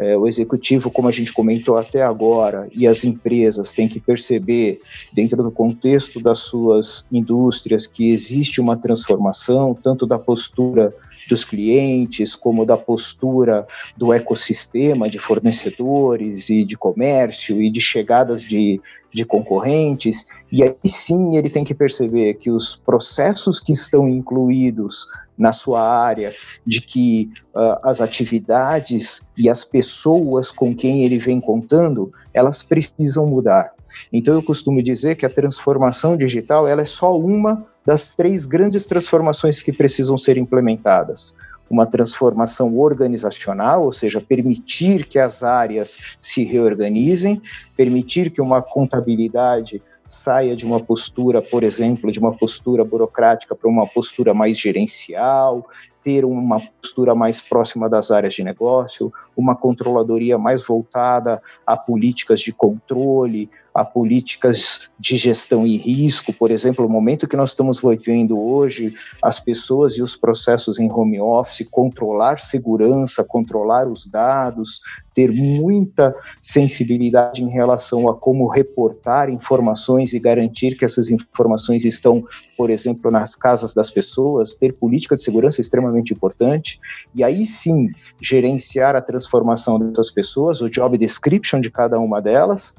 é, 0.02 0.18
o 0.18 0.28
executivo, 0.28 0.90
como 0.90 1.08
a 1.08 1.12
gente 1.12 1.32
comentou 1.32 1.78
até 1.78 2.02
agora, 2.02 2.68
e 2.74 2.88
as 2.88 3.04
empresas 3.04 3.72
têm 3.72 3.88
que 3.88 4.00
perceber, 4.00 4.82
dentro 5.14 5.44
do 5.44 5.52
contexto 5.52 6.20
das 6.20 6.40
suas 6.40 7.06
indústrias, 7.12 7.86
que 7.86 8.12
existe 8.12 8.60
uma 8.60 8.76
transformação, 8.76 9.78
tanto 9.82 10.08
da 10.08 10.18
postura 10.18 10.92
dos 11.30 11.44
clientes, 11.44 12.36
como 12.36 12.66
da 12.66 12.78
postura 12.78 13.68
do 13.96 14.14
ecossistema 14.14 15.10
de 15.10 15.20
fornecedores 15.20 16.50
e 16.50 16.64
de 16.64 16.78
comércio 16.78 17.62
e 17.62 17.70
de 17.70 17.82
chegadas 17.82 18.42
de, 18.42 18.82
de 19.14 19.26
concorrentes. 19.26 20.26
E 20.52 20.64
aí 20.64 20.76
sim 20.86 21.36
ele 21.38 21.50
tem 21.50 21.64
que 21.64 21.74
perceber 21.74 22.36
que 22.36 22.50
os 22.50 22.76
processos 22.76 23.60
que 23.60 23.72
estão 23.72 24.08
incluídos 24.08 25.08
na 25.38 25.52
sua 25.52 25.82
área, 25.82 26.32
de 26.66 26.80
que 26.82 27.32
uh, 27.56 27.80
as 27.84 28.00
atividades 28.00 29.26
e 29.36 29.50
as 29.50 29.64
pessoas 29.64 30.52
com 30.52 30.76
quem 30.76 31.04
ele 31.04 31.18
vem 31.18 31.42
contando, 31.42 32.14
elas 32.32 32.62
precisam 32.62 33.26
mudar. 33.26 33.74
Então 34.12 34.34
eu 34.34 34.44
costumo 34.44 34.82
dizer 34.82 35.16
que 35.16 35.26
a 35.26 35.30
transformação 35.30 36.18
digital 36.18 36.68
ela 36.68 36.82
é 36.82 36.86
só 36.86 37.18
uma 37.18 37.66
das 37.86 38.16
três 38.16 38.46
grandes 38.46 38.86
transformações 38.86 39.62
que 39.62 39.72
precisam 39.72 40.18
ser 40.18 40.38
implementadas. 40.38 41.36
Uma 41.70 41.86
transformação 41.86 42.78
organizacional, 42.78 43.86
ou 43.86 43.92
seja, 43.92 44.20
permitir 44.20 45.06
que 45.06 45.18
as 45.18 45.42
áreas 45.42 46.18
se 46.22 46.44
reorganizem, 46.44 47.42
permitir 47.76 48.30
que 48.30 48.42
uma 48.42 48.62
contabilidade 48.62 49.82
saia 50.12 50.56
de 50.56 50.66
uma 50.66 50.80
postura, 50.80 51.42
por 51.42 51.64
exemplo, 51.64 52.12
de 52.12 52.20
uma 52.20 52.34
postura 52.34 52.84
burocrática 52.84 53.56
para 53.56 53.70
uma 53.70 53.88
postura 53.88 54.34
mais 54.34 54.60
gerencial, 54.60 55.66
ter 56.04 56.26
uma 56.26 56.60
postura 56.60 57.16
mais 57.16 57.40
próxima 57.40 57.88
das 57.88 58.12
áreas 58.12 58.34
de 58.34 58.44
negócio, 58.44 59.12
uma 59.36 59.56
controladoria 59.56 60.38
mais 60.38 60.66
voltada 60.66 61.42
a 61.66 61.78
políticas 61.78 62.42
de 62.42 62.52
controle, 62.52 63.50
a 63.74 63.86
políticas 63.86 64.90
de 65.00 65.16
gestão 65.16 65.66
e 65.66 65.78
risco, 65.78 66.34
por 66.34 66.52
exemplo, 66.52 66.86
o 66.86 66.90
momento 66.90 67.28
que 67.28 67.38
nós 67.38 67.52
estamos 67.52 67.80
vivendo 67.80 68.40
hoje, 68.40 68.94
as 69.22 69.40
pessoas 69.40 69.94
e 69.94 70.02
os 70.02 70.16
processos 70.16 70.80
em 70.80 70.92
home 70.92 71.20
office, 71.20 71.68
controlar 71.70 72.40
segurança, 72.40 73.24
controlar 73.24 73.88
os 73.88 74.06
dados, 74.06 74.82
ter 75.14 75.32
muita 75.32 76.16
sensibilidade 76.42 77.44
em 77.44 77.50
relação 77.50 78.10
a 78.10 78.16
como 78.16 78.48
reportar 78.48 79.30
informações 79.30 80.14
e 80.14 80.20
garantir 80.20 80.78
que 80.78 80.86
essas 80.86 81.10
informações 81.10 81.86
estão, 81.86 82.24
por 82.58 82.70
exemplo, 82.70 83.10
nas 83.10 83.36
casas 83.36 83.74
das 83.74 83.90
pessoas, 83.90 84.56
ter 84.56 84.74
política 84.74 85.16
de 85.16 85.24
segurança 85.24 85.60
é 85.60 85.64
extremamente 85.64 86.14
importante, 86.14 86.80
e 87.16 87.24
aí 87.24 87.46
sim 87.46 87.90
gerenciar 88.22 88.96
a 88.96 89.02
transformação 89.02 89.80
dessas 89.80 90.12
pessoas, 90.12 90.62
o 90.62 90.70
job 90.70 90.98
description 90.98 91.60
de 91.60 91.72
cada 91.72 92.00
uma 92.00 92.22
delas, 92.22 92.74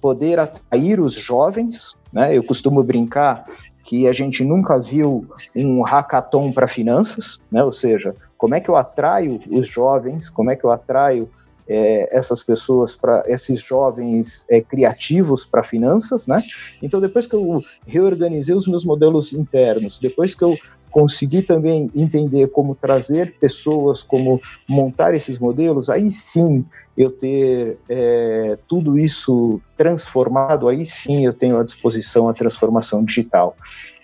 poder 0.00 0.38
atrair 0.38 1.00
os 1.00 1.14
jovens, 1.14 1.94
né? 2.12 2.36
Eu 2.36 2.42
costumo 2.42 2.82
brincar 2.82 3.46
que 3.84 4.08
a 4.08 4.12
gente 4.12 4.44
nunca 4.44 4.78
viu 4.78 5.26
um 5.54 5.82
hackathon 5.82 6.52
para 6.52 6.66
finanças, 6.66 7.40
né? 7.50 7.62
Ou 7.62 7.72
seja, 7.72 8.14
como 8.36 8.54
é 8.54 8.60
que 8.60 8.68
eu 8.68 8.76
atraio 8.76 9.40
os 9.50 9.66
jovens, 9.66 10.28
como 10.28 10.50
é 10.50 10.56
que 10.56 10.64
eu 10.64 10.70
atraio 10.70 11.28
é, 11.68 12.16
essas 12.16 12.42
pessoas 12.42 12.94
para 12.94 13.24
esses 13.26 13.60
jovens 13.60 14.46
é, 14.48 14.60
criativos 14.60 15.44
para 15.44 15.62
finanças, 15.62 16.26
né? 16.26 16.42
Então 16.82 17.00
depois 17.00 17.26
que 17.26 17.34
eu 17.34 17.60
reorganizei 17.86 18.54
os 18.54 18.66
meus 18.66 18.84
modelos 18.84 19.32
internos, 19.32 19.98
depois 19.98 20.34
que 20.34 20.44
eu 20.44 20.56
consegui 20.96 21.42
também 21.42 21.90
entender 21.94 22.46
como 22.46 22.74
trazer 22.74 23.34
pessoas, 23.38 24.02
como 24.02 24.40
montar 24.66 25.12
esses 25.12 25.38
modelos, 25.38 25.90
aí 25.90 26.10
sim 26.10 26.64
eu 26.96 27.10
ter 27.10 27.76
é, 27.86 28.56
tudo 28.66 28.98
isso 28.98 29.60
transformado, 29.76 30.66
aí 30.66 30.86
sim 30.86 31.26
eu 31.26 31.34
tenho 31.34 31.58
à 31.58 31.62
disposição 31.62 32.30
a 32.30 32.32
transformação 32.32 33.04
digital. 33.04 33.54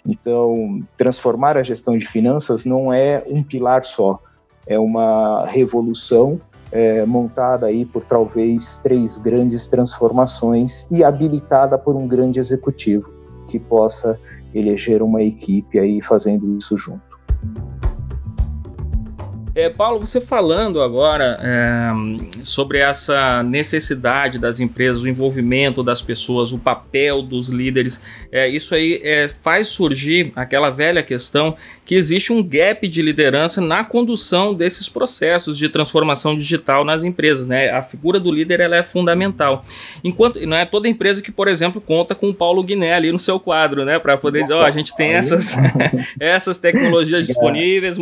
Então, 0.07 0.83
transformar 0.95 1.57
a 1.57 1.63
gestão 1.63 1.97
de 1.97 2.07
finanças 2.07 2.67
não 2.67 2.93
é 2.93 3.25
um 3.27 3.43
pilar 3.43 3.87
só, 3.87 4.21
é 4.67 4.79
uma 4.79 5.47
revolução 5.47 6.39
é, 6.71 7.07
montada 7.07 7.69
aí 7.69 7.87
por 7.87 8.05
talvez 8.05 8.77
três 8.83 9.17
grandes 9.17 9.67
transformações 9.67 10.87
e 10.91 11.03
habilitada 11.03 11.79
por 11.79 11.97
um 11.97 12.07
grande 12.07 12.39
executivo 12.39 13.11
que 13.49 13.59
possa 13.59 14.21
eleger 14.55 15.03
uma 15.03 15.23
equipe 15.23 15.79
aí 15.79 16.01
fazendo 16.03 16.57
isso 16.57 16.77
junto. 16.77 17.19
É, 19.55 19.69
Paulo, 19.69 20.01
você 20.01 20.19
falando 20.19 20.81
agora 20.81 21.39
é, 21.43 22.43
sobre 22.43 22.79
essa 22.79 23.43
necessidade 23.43 24.39
das 24.39 24.61
empresas, 24.61 25.03
o 25.03 25.09
envolvimento 25.09 25.83
das 25.83 26.01
pessoas, 26.01 26.53
o 26.53 26.59
papel 26.59 27.21
dos 27.21 27.51
líderes, 27.51 28.03
é, 28.31 28.49
isso 28.49 28.75
aí 28.75 28.99
é, 29.03 29.29
faz 29.29 29.67
surgir 29.67 30.33
aquela 30.35 30.71
velha 30.71 31.03
questão 31.03 31.55
que 31.85 31.95
existe 31.95 32.33
um 32.33 32.43
gap 32.43 32.89
de 32.89 33.03
liderança 33.03 33.61
na 33.61 33.85
condução 33.85 34.55
desses 34.55 34.89
processos 34.89 35.59
de 35.59 35.69
transformação 35.69 36.35
digital 36.35 36.83
nas 36.83 37.05
empresas. 37.05 37.47
Né? 37.47 37.69
A 37.71 37.83
figura 37.83 38.19
do 38.19 38.33
líder 38.33 38.61
ela 38.61 38.77
é 38.77 38.83
fundamental. 38.83 39.63
Enquanto 40.03 40.41
não 40.47 40.57
é 40.57 40.65
toda 40.65 40.89
empresa 40.89 41.21
que, 41.21 41.31
por 41.31 41.47
exemplo, 41.47 41.79
conta 41.79 42.15
com 42.15 42.31
o 42.31 42.35
Paulo 42.35 42.63
Guiné 42.63 42.95
ali 42.95 43.13
no 43.13 43.19
seu 43.19 43.39
quadro, 43.39 43.85
né, 43.85 43.99
para 43.99 44.17
poder 44.17 44.43
dizer, 44.43 44.55
ó, 44.55 44.63
oh, 44.63 44.65
a 44.65 44.71
gente 44.71 44.97
tem 44.97 45.13
essas, 45.13 45.57
essas 46.19 46.57
tecnologias 46.57 47.27
disponíveis, 47.29 47.99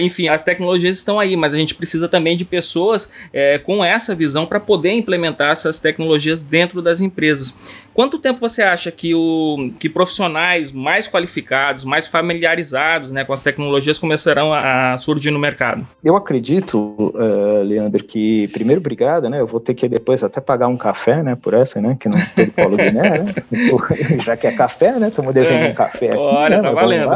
enfim, 0.00 0.26
as 0.26 0.42
tecnologias 0.42 0.79
tecnologias 0.80 0.96
estão 0.96 1.20
aí, 1.20 1.36
mas 1.36 1.54
a 1.54 1.58
gente 1.58 1.74
precisa 1.74 2.08
também 2.08 2.36
de 2.36 2.44
pessoas 2.44 3.12
é, 3.32 3.58
com 3.58 3.84
essa 3.84 4.14
visão 4.14 4.46
para 4.46 4.58
poder 4.58 4.92
implementar 4.92 5.50
essas 5.50 5.78
tecnologias 5.80 6.42
dentro 6.42 6.80
das 6.82 7.00
empresas. 7.00 7.56
Quanto 7.92 8.18
tempo 8.18 8.40
você 8.40 8.62
acha 8.62 8.90
que, 8.90 9.14
o, 9.14 9.72
que 9.78 9.88
profissionais 9.88 10.72
mais 10.72 11.08
qualificados, 11.08 11.84
mais 11.84 12.06
familiarizados 12.06 13.10
né, 13.10 13.24
com 13.24 13.32
as 13.32 13.42
tecnologias 13.42 13.98
começarão 13.98 14.52
a, 14.52 14.92
a 14.92 14.98
surgir 14.98 15.30
no 15.30 15.38
mercado? 15.38 15.86
Eu 16.02 16.16
acredito, 16.16 16.94
uh, 16.98 17.62
Leandro, 17.62 18.02
que 18.04 18.48
primeiro, 18.48 18.80
obrigado, 18.80 19.28
né? 19.28 19.40
Eu 19.40 19.46
vou 19.46 19.60
ter 19.60 19.74
que 19.74 19.88
depois 19.88 20.22
até 20.22 20.40
pagar 20.40 20.68
um 20.68 20.76
café, 20.76 21.22
né? 21.22 21.34
Por 21.34 21.52
essa, 21.52 21.80
né? 21.80 21.96
Que 21.98 22.08
não 22.08 22.18
foi 22.18 22.46
Paulo 22.46 22.76
Guiné, 22.76 23.18
né? 23.18 23.34
Já 24.22 24.36
que 24.36 24.46
é 24.46 24.52
café, 24.52 24.98
né? 24.98 25.08
Estamos 25.08 25.34
devendo 25.34 25.66
é. 25.66 25.70
um 25.70 25.74
café 25.74 26.12
aqui. 26.12 26.22
Olha, 26.22 26.56
né? 26.56 26.62
tá 26.62 26.72
valendo. 26.72 27.10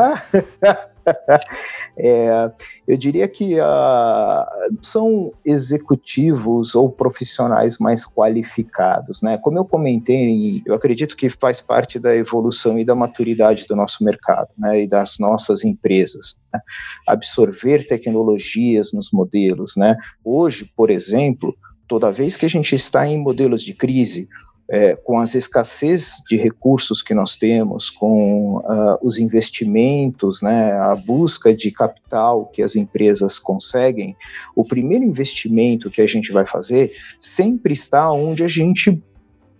É, 1.96 2.50
eu 2.86 2.96
diria 2.96 3.26
que 3.28 3.58
uh, 3.60 4.44
são 4.82 5.32
executivos 5.44 6.74
ou 6.74 6.90
profissionais 6.90 7.78
mais 7.78 8.06
qualificados, 8.06 9.22
né? 9.22 9.38
Como 9.38 9.58
eu 9.58 9.64
comentei, 9.64 10.62
eu 10.66 10.74
acredito 10.74 11.16
que 11.16 11.30
faz 11.30 11.60
parte 11.60 11.98
da 11.98 12.14
evolução 12.14 12.78
e 12.78 12.84
da 12.84 12.94
maturidade 12.94 13.66
do 13.66 13.76
nosso 13.76 14.04
mercado, 14.04 14.48
né? 14.58 14.82
E 14.82 14.86
das 14.86 15.18
nossas 15.18 15.64
empresas, 15.64 16.36
né? 16.52 16.60
absorver 17.06 17.86
tecnologias 17.86 18.92
nos 18.92 19.10
modelos, 19.12 19.76
né? 19.76 19.96
Hoje, 20.24 20.70
por 20.76 20.90
exemplo, 20.90 21.54
toda 21.88 22.12
vez 22.12 22.36
que 22.36 22.46
a 22.46 22.50
gente 22.50 22.74
está 22.74 23.06
em 23.06 23.18
modelos 23.18 23.62
de 23.62 23.74
crise, 23.74 24.28
é, 24.68 24.96
com 24.96 25.18
as 25.18 25.34
escassez 25.34 26.22
de 26.28 26.36
recursos 26.36 27.02
que 27.02 27.14
nós 27.14 27.36
temos, 27.36 27.90
com 27.90 28.56
uh, 28.58 28.98
os 29.02 29.18
investimentos, 29.18 30.40
né, 30.40 30.72
a 30.72 30.96
busca 30.96 31.54
de 31.54 31.70
capital 31.70 32.46
que 32.46 32.62
as 32.62 32.74
empresas 32.74 33.38
conseguem, 33.38 34.16
o 34.54 34.64
primeiro 34.64 35.04
investimento 35.04 35.90
que 35.90 36.00
a 36.00 36.06
gente 36.06 36.32
vai 36.32 36.46
fazer 36.46 36.92
sempre 37.20 37.74
está 37.74 38.10
onde 38.10 38.42
a 38.42 38.48
gente 38.48 39.02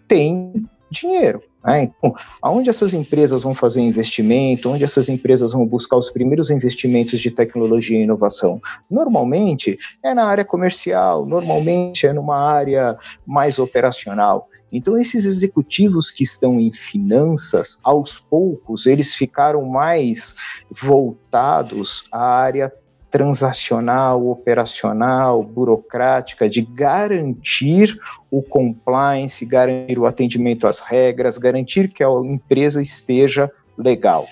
tem 0.09 0.67
dinheiro. 0.91 1.43
Né? 1.65 1.85
Então, 1.85 2.15
aonde 2.43 2.69
essas 2.69 2.93
empresas 2.93 3.43
vão 3.43 3.55
fazer 3.55 3.81
investimento, 3.81 4.71
onde 4.71 4.85
essas 4.85 5.09
empresas 5.09 5.53
vão 5.53 5.67
buscar 5.67 5.97
os 5.97 6.11
primeiros 6.11 6.51
investimentos 6.51 7.21
de 7.21 7.31
tecnologia 7.31 7.99
e 7.99 8.03
inovação? 8.03 8.61
Normalmente 8.91 9.79
é 10.03 10.13
na 10.13 10.27
área 10.27 10.45
comercial, 10.45 11.25
normalmente 11.25 12.07
é 12.07 12.13
numa 12.13 12.39
área 12.39 12.97
mais 13.27 13.59
operacional. 13.59 14.49
Então, 14.73 14.99
esses 14.99 15.25
executivos 15.25 16.11
que 16.11 16.25
estão 16.25 16.59
em 16.59 16.73
finanças, 16.73 17.79
aos 17.83 18.19
poucos, 18.19 18.87
eles 18.87 19.15
ficaram 19.15 19.65
mais 19.65 20.35
voltados 20.83 22.09
à 22.11 22.21
área 22.21 22.73
transacional, 23.15 24.27
operacional, 24.27 25.41
burocrática, 25.41 26.51
de 26.51 26.63
garantir 26.63 27.97
o 28.29 28.43
compliance, 28.43 29.47
garantir 29.47 30.01
o 30.01 30.07
atendimento 30.07 30.67
às 30.67 30.81
regras, 30.81 31.39
garantir 31.39 31.87
que 31.87 32.03
a 32.03 32.09
empresa 32.25 32.83
esteja 32.83 33.49
legal. 33.79 34.27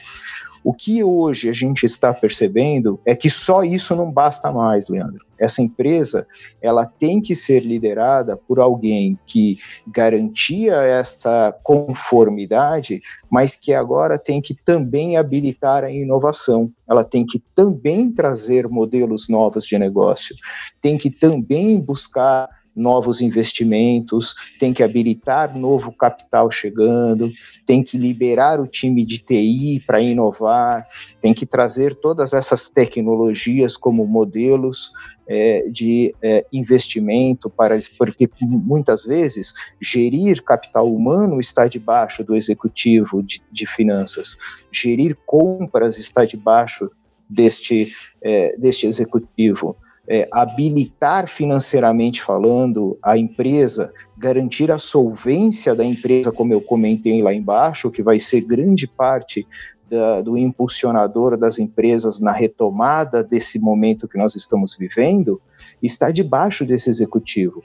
O 0.65 0.75
que 0.75 1.05
hoje 1.05 1.49
a 1.49 1.53
gente 1.53 1.87
está 1.87 2.13
percebendo 2.13 3.01
é 3.07 3.15
que 3.15 3.31
só 3.31 3.63
isso 3.63 3.95
não 3.95 4.11
basta 4.11 4.51
mais, 4.53 4.89
Leandro. 4.89 5.25
Essa 5.43 5.61
empresa, 5.61 6.25
ela 6.61 6.87
tem 6.87 7.21
que 7.21 7.35
ser 7.35 7.65
liderada 7.65 8.37
por 8.37 8.61
alguém 8.61 9.19
que 9.27 9.59
garantia 9.87 10.75
essa 10.77 11.53
conformidade, 11.65 13.01
mas 13.29 13.57
que 13.57 13.75
agora 13.75 14.17
tem 14.19 14.41
que 14.41 14.55
também 14.55 15.17
habilitar 15.17 15.83
a 15.83 15.91
inovação. 15.91 16.71
Ela 16.89 17.03
tem 17.03 17.27
que 17.27 17.43
também 17.57 18.13
trazer 18.13 18.69
modelos 18.69 19.29
novos 19.29 19.67
de 19.67 19.77
negócio, 19.77 20.37
tem 20.81 20.97
que 20.97 21.11
também 21.11 21.81
buscar 21.81 22.49
novos 22.75 23.21
investimentos, 23.21 24.35
tem 24.59 24.73
que 24.73 24.83
habilitar 24.83 25.57
novo 25.57 25.93
capital 25.93 26.51
chegando, 26.51 27.31
tem 27.67 27.83
que 27.83 27.99
liberar 27.99 28.61
o 28.61 28.67
time 28.67 29.05
de 29.05 29.19
TI 29.19 29.83
para 29.87 30.01
inovar, 30.01 30.85
tem 31.21 31.35
que 31.35 31.47
trazer 31.47 31.95
todas 31.95 32.33
essas 32.33 32.69
tecnologias 32.69 33.77
como 33.77 34.07
modelos 34.07 34.91
é, 35.29 35.69
de 35.69 36.15
é, 36.23 36.45
investimento 36.53 37.49
para 37.49 37.79
porque 37.97 38.29
muitas 38.41 39.05
vezes 39.05 39.53
gerir 39.81 40.43
capital 40.43 40.93
humano 40.93 41.41
está 41.41 41.67
debaixo 41.67 42.25
do 42.25 42.35
executivo 42.35 43.23
de, 43.23 43.43
de 43.51 43.67
finanças, 43.67 44.37
gerir 44.71 45.17
compras 45.25 45.99
está 45.99 46.25
debaixo 46.25 46.91
deste, 47.29 47.95
é, 48.21 48.57
deste 48.59 48.87
executivo 48.87 49.77
é, 50.09 50.29
habilitar 50.33 51.29
financeiramente 51.29 52.23
falando 52.23 52.99
a 53.03 53.17
empresa, 53.17 53.93
garantir 54.19 54.71
a 54.71 54.79
solvência 54.79 55.75
da 55.75 55.85
empresa, 55.85 56.33
como 56.33 56.53
eu 56.53 56.61
comentei 56.61 57.23
lá 57.23 57.33
embaixo, 57.33 57.91
que 57.91 58.03
vai 58.03 58.19
ser 58.19 58.41
grande 58.43 58.87
parte 58.87 59.47
da, 59.89 60.21
do 60.21 60.37
impulsionador 60.39 61.37
das 61.37 61.59
empresas 61.59 62.19
na 62.19 62.33
retomada 62.33 63.23
desse 63.23 63.59
momento 63.59 64.09
que 64.09 64.19
nós 64.19 64.35
estamos 64.35 64.77
vivendo, 64.77 65.41
está 65.83 66.11
debaixo 66.11 66.65
desse 66.65 66.91
executivo. 66.91 67.63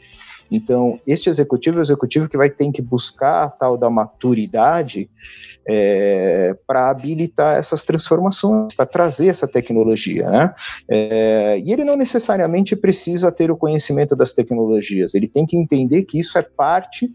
Então, 0.49 0.99
este 1.05 1.29
executivo 1.29 1.77
é 1.77 1.79
o 1.79 1.83
executivo 1.83 2.29
que 2.29 2.37
vai 2.37 2.49
ter 2.49 2.71
que 2.71 2.81
buscar 2.81 3.43
a 3.43 3.49
tal 3.49 3.77
da 3.77 3.89
maturidade 3.89 5.09
é, 5.67 6.55
para 6.65 6.89
habilitar 6.89 7.57
essas 7.57 7.83
transformações, 7.83 8.73
para 8.73 8.85
trazer 8.85 9.27
essa 9.27 9.47
tecnologia. 9.47 10.29
Né? 10.29 10.53
É, 10.87 11.61
e 11.63 11.71
ele 11.71 11.83
não 11.83 11.97
necessariamente 11.97 12.75
precisa 12.75 13.31
ter 13.31 13.51
o 13.51 13.57
conhecimento 13.57 14.15
das 14.15 14.33
tecnologias, 14.33 15.13
ele 15.13 15.27
tem 15.27 15.45
que 15.45 15.57
entender 15.57 16.03
que 16.03 16.19
isso 16.19 16.37
é 16.37 16.41
parte 16.41 17.11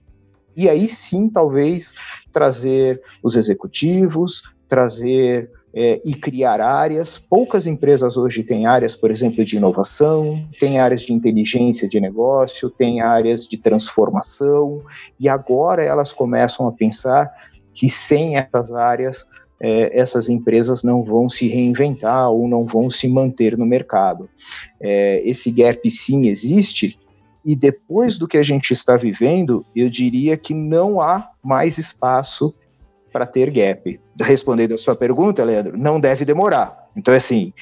e 0.57 0.69
aí 0.69 0.89
sim, 0.89 1.29
talvez, 1.29 1.95
trazer 2.33 3.01
os 3.23 3.37
executivos, 3.37 4.43
trazer 4.69 5.51
é, 5.75 6.01
e 6.05 6.15
criar 6.15 6.61
áreas. 6.61 7.19
Poucas 7.19 7.67
empresas 7.67 8.17
hoje 8.17 8.43
têm 8.43 8.67
áreas, 8.67 8.95
por 8.95 9.11
exemplo, 9.11 9.45
de 9.45 9.57
inovação, 9.57 10.47
têm 10.59 10.79
áreas 10.79 11.03
de 11.03 11.13
inteligência 11.13 11.89
de 11.89 12.01
negócio, 12.01 12.71
têm 12.71 13.01
áreas 13.01 13.47
de 13.47 13.57
transformação, 13.57 14.83
e 15.19 15.29
agora 15.29 15.85
elas 15.85 16.13
começam 16.13 16.67
a 16.69 16.73
pensar 16.73 17.33
que 17.75 17.89
sem 17.89 18.37
essas 18.37 18.71
áreas, 18.71 19.27
é, 19.59 19.99
essas 19.99 20.29
empresas 20.29 20.83
não 20.83 21.03
vão 21.03 21.31
se 21.31 21.49
reinventar 21.49 22.31
ou 22.31 22.47
não 22.47 22.67
vão 22.67 22.91
se 22.91 23.09
manter 23.09 23.57
no 23.57 23.65
mercado. 23.65 24.29
É, 24.81 25.23
esse 25.25 25.51
gap 25.51 25.91
sim 25.91 26.29
existe, 26.29 26.99
e 27.45 27.57
depois 27.57 28.17
do 28.17 28.29
que 28.29 28.37
a 28.37 28.43
gente 28.43 28.73
está 28.73 28.97
vivendo, 28.97 29.67
eu 29.75 29.91
diria 29.91 30.37
que 30.37 30.55
não 30.55 31.01
há 31.01 31.31
mais 31.43 31.77
espaço 31.77 32.55
para 33.13 33.27
ter 33.27 33.51
gap. 33.51 34.01
Respondendo 34.21 34.75
a 34.75 34.79
sua 34.79 34.97
pergunta, 34.97 35.45
Leandro, 35.45 35.77
não 35.77 36.01
deve 36.01 36.25
demorar. 36.25 36.89
Então, 36.97 37.15
assim, 37.15 37.53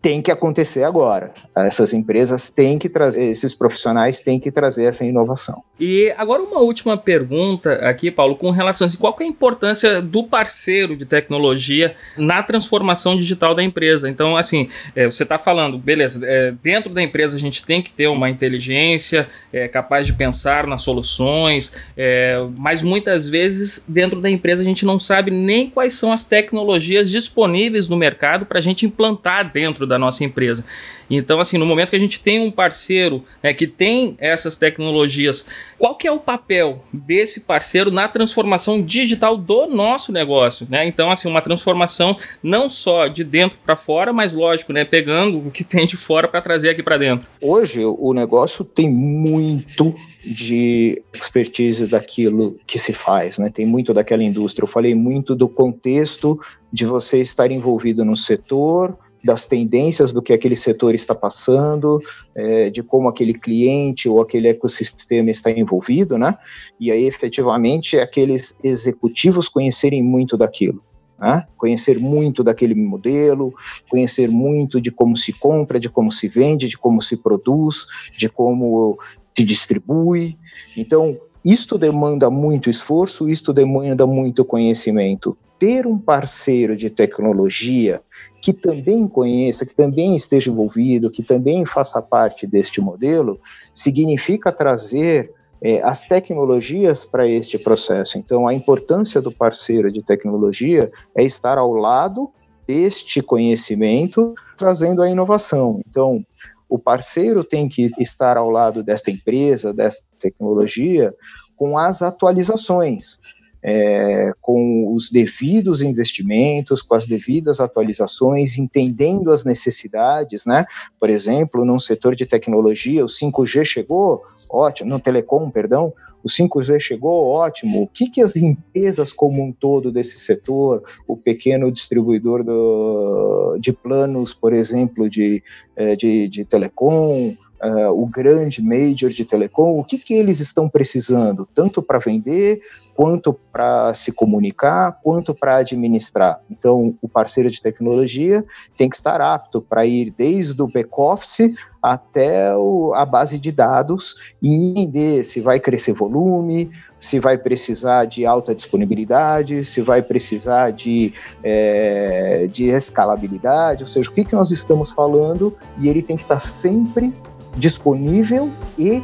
tem 0.00 0.22
que 0.22 0.30
acontecer 0.30 0.84
agora. 0.84 1.32
Essas 1.56 1.92
empresas 1.92 2.50
têm 2.50 2.78
que 2.78 2.88
trazer, 2.88 3.24
esses 3.24 3.52
profissionais 3.52 4.20
têm 4.20 4.38
que 4.38 4.50
trazer 4.50 4.84
essa 4.84 5.04
inovação. 5.04 5.62
E 5.78 6.12
agora 6.16 6.42
uma 6.42 6.60
última 6.60 6.96
pergunta 6.96 7.74
aqui, 7.74 8.10
Paulo, 8.10 8.36
com 8.36 8.50
relação 8.50 8.86
a 8.86 8.90
qual 8.96 9.16
é 9.20 9.24
a 9.24 9.26
importância 9.26 10.00
do 10.00 10.24
parceiro 10.24 10.96
de 10.96 11.04
tecnologia 11.04 11.94
na 12.16 12.42
transformação 12.42 13.16
digital 13.16 13.54
da 13.54 13.62
empresa? 13.62 14.08
Então, 14.08 14.36
assim, 14.36 14.68
é, 14.94 15.06
você 15.06 15.24
está 15.24 15.36
falando, 15.36 15.78
beleza, 15.78 16.24
é, 16.24 16.52
dentro 16.62 16.92
da 16.92 17.02
empresa 17.02 17.36
a 17.36 17.40
gente 17.40 17.64
tem 17.64 17.82
que 17.82 17.90
ter 17.90 18.06
uma 18.06 18.30
inteligência 18.30 19.28
é, 19.52 19.66
capaz 19.66 20.06
de 20.06 20.12
pensar 20.12 20.66
nas 20.66 20.82
soluções, 20.82 21.74
é, 21.96 22.40
mas 22.56 22.82
muitas 22.82 23.28
vezes 23.28 23.84
dentro 23.88 24.20
da 24.20 24.30
empresa 24.30 24.62
a 24.62 24.64
gente 24.64 24.86
não 24.86 24.98
sabe 24.98 25.30
nem 25.30 25.68
quais 25.68 25.94
são 25.94 26.12
as 26.12 26.22
tecnologias 26.22 27.10
disponíveis 27.10 27.88
no 27.88 27.96
mercado 27.96 28.46
para 28.46 28.58
a 28.58 28.62
gente 28.62 28.86
implantar 28.86 29.52
dentro 29.52 29.87
da 29.88 29.98
nossa 29.98 30.24
empresa. 30.24 30.64
Então, 31.10 31.40
assim, 31.40 31.56
no 31.56 31.66
momento 31.66 31.90
que 31.90 31.96
a 31.96 32.00
gente 32.00 32.20
tem 32.20 32.40
um 32.40 32.50
parceiro 32.50 33.24
né, 33.42 33.54
que 33.54 33.66
tem 33.66 34.14
essas 34.18 34.56
tecnologias, 34.56 35.48
qual 35.78 35.96
que 35.96 36.06
é 36.06 36.12
o 36.12 36.18
papel 36.18 36.84
desse 36.92 37.40
parceiro 37.40 37.90
na 37.90 38.06
transformação 38.08 38.82
digital 38.82 39.36
do 39.36 39.66
nosso 39.66 40.12
negócio? 40.12 40.66
Né? 40.70 40.86
Então, 40.86 41.10
assim, 41.10 41.28
uma 41.28 41.40
transformação 41.40 42.16
não 42.42 42.68
só 42.68 43.06
de 43.06 43.24
dentro 43.24 43.58
para 43.64 43.76
fora, 43.76 44.12
mas 44.12 44.32
lógico, 44.32 44.72
né, 44.72 44.84
pegando 44.84 45.38
o 45.38 45.50
que 45.50 45.64
tem 45.64 45.86
de 45.86 45.96
fora 45.96 46.28
para 46.28 46.40
trazer 46.40 46.68
aqui 46.68 46.82
para 46.82 46.98
dentro. 46.98 47.28
Hoje, 47.40 47.84
o 47.84 48.12
negócio 48.12 48.64
tem 48.64 48.88
muito 48.88 49.94
de 50.24 51.02
expertise 51.12 51.86
daquilo 51.86 52.58
que 52.66 52.78
se 52.78 52.92
faz, 52.92 53.38
né? 53.38 53.50
Tem 53.52 53.64
muito 53.64 53.94
daquela 53.94 54.22
indústria. 54.22 54.64
Eu 54.64 54.68
falei 54.68 54.94
muito 54.94 55.34
do 55.34 55.48
contexto 55.48 56.38
de 56.72 56.84
você 56.84 57.20
estar 57.20 57.50
envolvido 57.50 58.04
no 58.04 58.16
setor, 58.16 58.96
das 59.22 59.46
tendências 59.46 60.12
do 60.12 60.22
que 60.22 60.32
aquele 60.32 60.56
setor 60.56 60.94
está 60.94 61.14
passando, 61.14 61.98
é, 62.34 62.70
de 62.70 62.82
como 62.82 63.08
aquele 63.08 63.34
cliente 63.34 64.08
ou 64.08 64.20
aquele 64.20 64.48
ecossistema 64.48 65.30
está 65.30 65.50
envolvido, 65.50 66.16
né? 66.16 66.36
E 66.78 66.90
aí, 66.90 67.04
efetivamente, 67.04 67.98
aqueles 67.98 68.56
executivos 68.62 69.48
conhecerem 69.48 70.02
muito 70.02 70.36
daquilo. 70.36 70.82
Né? 71.18 71.44
Conhecer 71.56 71.98
muito 71.98 72.44
daquele 72.44 72.76
modelo, 72.76 73.52
conhecer 73.90 74.28
muito 74.28 74.80
de 74.80 74.92
como 74.92 75.16
se 75.16 75.32
compra, 75.32 75.80
de 75.80 75.88
como 75.88 76.12
se 76.12 76.28
vende, 76.28 76.68
de 76.68 76.78
como 76.78 77.02
se 77.02 77.16
produz, 77.16 77.86
de 78.16 78.28
como 78.28 78.96
se 79.36 79.44
distribui. 79.44 80.38
Então, 80.76 81.18
isto 81.44 81.76
demanda 81.76 82.30
muito 82.30 82.70
esforço, 82.70 83.28
isto 83.28 83.52
demanda 83.52 84.06
muito 84.06 84.44
conhecimento. 84.44 85.36
Ter 85.58 85.86
um 85.86 85.98
parceiro 85.98 86.76
de 86.76 86.88
tecnologia 86.90 88.00
que 88.40 88.52
também 88.52 89.08
conheça, 89.08 89.66
que 89.66 89.74
também 89.74 90.14
esteja 90.14 90.50
envolvido, 90.50 91.10
que 91.10 91.22
também 91.22 91.66
faça 91.66 92.00
parte 92.00 92.46
deste 92.46 92.80
modelo, 92.80 93.40
significa 93.74 94.52
trazer 94.52 95.32
é, 95.60 95.82
as 95.82 96.02
tecnologias 96.02 97.04
para 97.04 97.26
este 97.26 97.58
processo. 97.58 98.16
Então, 98.16 98.46
a 98.46 98.54
importância 98.54 99.20
do 99.20 99.32
parceiro 99.32 99.90
de 99.90 100.02
tecnologia 100.02 100.90
é 101.16 101.24
estar 101.24 101.58
ao 101.58 101.72
lado 101.72 102.30
deste 102.66 103.20
conhecimento, 103.22 104.34
trazendo 104.56 105.02
a 105.02 105.10
inovação. 105.10 105.80
Então, 105.88 106.24
o 106.68 106.78
parceiro 106.78 107.42
tem 107.42 107.68
que 107.68 107.90
estar 107.98 108.36
ao 108.36 108.50
lado 108.50 108.82
desta 108.82 109.10
empresa, 109.10 109.72
desta 109.72 110.04
tecnologia, 110.20 111.14
com 111.56 111.78
as 111.78 112.02
atualizações 112.02 113.18
é, 113.62 114.32
com 114.40 114.94
os 114.94 115.10
devidos 115.10 115.82
investimentos, 115.82 116.82
com 116.82 116.94
as 116.94 117.06
devidas 117.06 117.60
atualizações, 117.60 118.58
entendendo 118.58 119.30
as 119.30 119.44
necessidades, 119.44 120.46
né? 120.46 120.66
Por 120.98 121.10
exemplo, 121.10 121.64
num 121.64 121.80
setor 121.80 122.14
de 122.14 122.26
tecnologia, 122.26 123.04
o 123.04 123.08
5G 123.08 123.64
chegou, 123.64 124.22
ótimo, 124.48 124.90
no 124.90 125.00
telecom, 125.00 125.50
perdão, 125.50 125.92
o 126.22 126.28
5G 126.28 126.80
chegou, 126.80 127.26
ótimo. 127.26 127.82
O 127.82 127.86
que, 127.86 128.10
que 128.10 128.20
as 128.20 128.36
empresas 128.36 129.12
como 129.12 129.42
um 129.42 129.52
todo 129.52 129.92
desse 129.92 130.18
setor, 130.18 130.82
o 131.06 131.16
pequeno 131.16 131.70
distribuidor 131.70 132.42
do, 132.42 133.56
de 133.60 133.72
planos, 133.72 134.34
por 134.34 134.52
exemplo, 134.52 135.08
de, 135.08 135.42
é, 135.76 135.94
de, 135.94 136.28
de 136.28 136.44
telecom, 136.44 137.34
uh, 137.62 137.90
o 137.90 138.06
grande 138.06 138.62
major 138.62 139.10
de 139.10 139.24
telecom, 139.24 139.78
o 139.78 139.84
que, 139.84 139.98
que 139.98 140.14
eles 140.14 140.40
estão 140.40 140.68
precisando, 140.68 141.48
tanto 141.54 141.82
para 141.82 141.98
vender, 141.98 142.60
quanto 142.94 143.32
para 143.32 143.94
se 143.94 144.10
comunicar, 144.10 144.98
quanto 145.02 145.32
para 145.32 145.58
administrar. 145.58 146.40
Então, 146.50 146.96
o 147.00 147.08
parceiro 147.08 147.48
de 147.48 147.62
tecnologia 147.62 148.44
tem 148.76 148.90
que 148.90 148.96
estar 148.96 149.20
apto 149.20 149.60
para 149.60 149.86
ir 149.86 150.12
desde 150.18 150.60
o 150.60 150.66
back-office 150.66 151.54
até 151.80 152.56
o, 152.56 152.92
a 152.94 153.06
base 153.06 153.38
de 153.38 153.52
dados 153.52 154.16
e 154.42 154.52
entender 154.52 155.24
se 155.24 155.40
vai 155.40 155.60
crescer 155.60 155.92
volume, 155.92 156.70
se 156.98 157.20
vai 157.20 157.38
precisar 157.38 158.04
de 158.06 158.26
alta 158.26 158.52
disponibilidade, 158.52 159.64
se 159.64 159.80
vai 159.80 160.02
precisar 160.02 160.72
de, 160.72 161.14
é, 161.42 162.48
de 162.50 162.64
escalabilidade, 162.64 163.84
ou 163.84 163.88
seja, 163.88 164.10
o 164.10 164.12
que, 164.12 164.24
que 164.24 164.34
nós 164.34 164.50
estamos 164.50 164.90
falando, 164.90 165.56
e 165.78 165.88
ele 165.88 166.02
tem 166.02 166.16
que 166.16 166.24
estar 166.24 166.40
sempre 166.40 167.14
disponível 167.58 168.50
e 168.78 169.02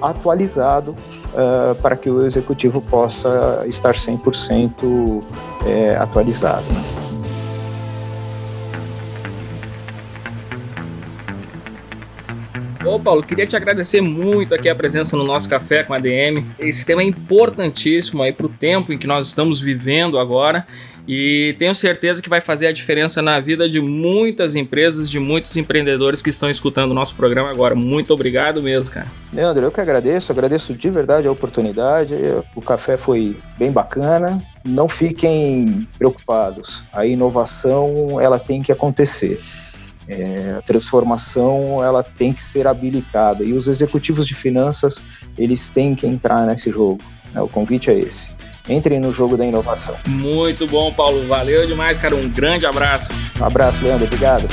atualizado 0.00 0.92
uh, 0.92 1.74
para 1.82 1.96
que 1.96 2.08
o 2.08 2.24
executivo 2.24 2.80
possa 2.80 3.64
estar 3.66 3.94
100% 3.94 5.22
é, 5.66 5.96
atualizado. 5.96 6.66
Né? 6.72 7.02
Ô 12.84 12.98
Paulo, 12.98 13.22
queria 13.22 13.46
te 13.46 13.54
agradecer 13.54 14.00
muito 14.00 14.54
aqui 14.54 14.68
a 14.68 14.74
presença 14.74 15.16
no 15.16 15.22
nosso 15.22 15.48
café 15.48 15.84
com 15.84 15.94
a 15.94 16.00
DM. 16.00 16.44
Esse 16.58 16.84
tema 16.84 17.00
é 17.00 17.04
importantíssimo 17.04 18.22
aí 18.22 18.32
para 18.32 18.46
o 18.46 18.48
tempo 18.48 18.92
em 18.92 18.98
que 18.98 19.06
nós 19.06 19.28
estamos 19.28 19.60
vivendo 19.60 20.18
agora 20.18 20.66
E 21.06 21.56
tenho 21.58 21.74
certeza 21.74 22.22
que 22.22 22.28
vai 22.28 22.40
fazer 22.40 22.68
a 22.68 22.72
diferença 22.72 23.20
na 23.20 23.40
vida 23.40 23.68
de 23.68 23.80
muitas 23.80 24.54
empresas, 24.54 25.10
de 25.10 25.18
muitos 25.18 25.56
empreendedores 25.56 26.22
que 26.22 26.30
estão 26.30 26.48
escutando 26.48 26.92
o 26.92 26.94
nosso 26.94 27.16
programa 27.16 27.50
agora. 27.50 27.74
Muito 27.74 28.14
obrigado 28.14 28.62
mesmo, 28.62 28.94
cara. 28.94 29.10
Leandro, 29.32 29.64
eu 29.64 29.70
que 29.72 29.80
agradeço, 29.80 30.30
agradeço 30.30 30.72
de 30.74 30.90
verdade 30.90 31.26
a 31.26 31.32
oportunidade. 31.32 32.14
O 32.54 32.62
café 32.62 32.96
foi 32.96 33.36
bem 33.58 33.72
bacana. 33.72 34.40
Não 34.64 34.88
fiquem 34.88 35.88
preocupados. 35.98 36.84
A 36.92 37.04
inovação 37.04 38.20
ela 38.20 38.38
tem 38.38 38.62
que 38.62 38.70
acontecer. 38.70 39.40
É, 40.08 40.56
a 40.58 40.62
transformação 40.62 41.82
ela 41.82 42.02
tem 42.02 42.32
que 42.32 42.42
ser 42.42 42.66
habilitada 42.66 43.44
e 43.44 43.52
os 43.52 43.68
executivos 43.68 44.26
de 44.26 44.34
finanças 44.34 45.02
eles 45.38 45.70
têm 45.70 45.94
que 45.94 46.06
entrar 46.06 46.46
nesse 46.46 46.70
jogo. 46.70 47.00
Né? 47.32 47.40
O 47.40 47.48
convite 47.48 47.90
é 47.90 47.98
esse. 47.98 48.30
Entrem 48.68 49.00
no 49.00 49.12
jogo 49.12 49.36
da 49.36 49.44
inovação. 49.44 49.96
Muito 50.06 50.66
bom, 50.66 50.92
Paulo. 50.92 51.26
Valeu 51.26 51.66
demais, 51.66 51.98
cara. 51.98 52.14
Um 52.14 52.28
grande 52.28 52.64
abraço. 52.64 53.12
Um 53.40 53.44
abraço, 53.44 53.82
Leandro. 53.84 54.06
Obrigado. 54.06 54.46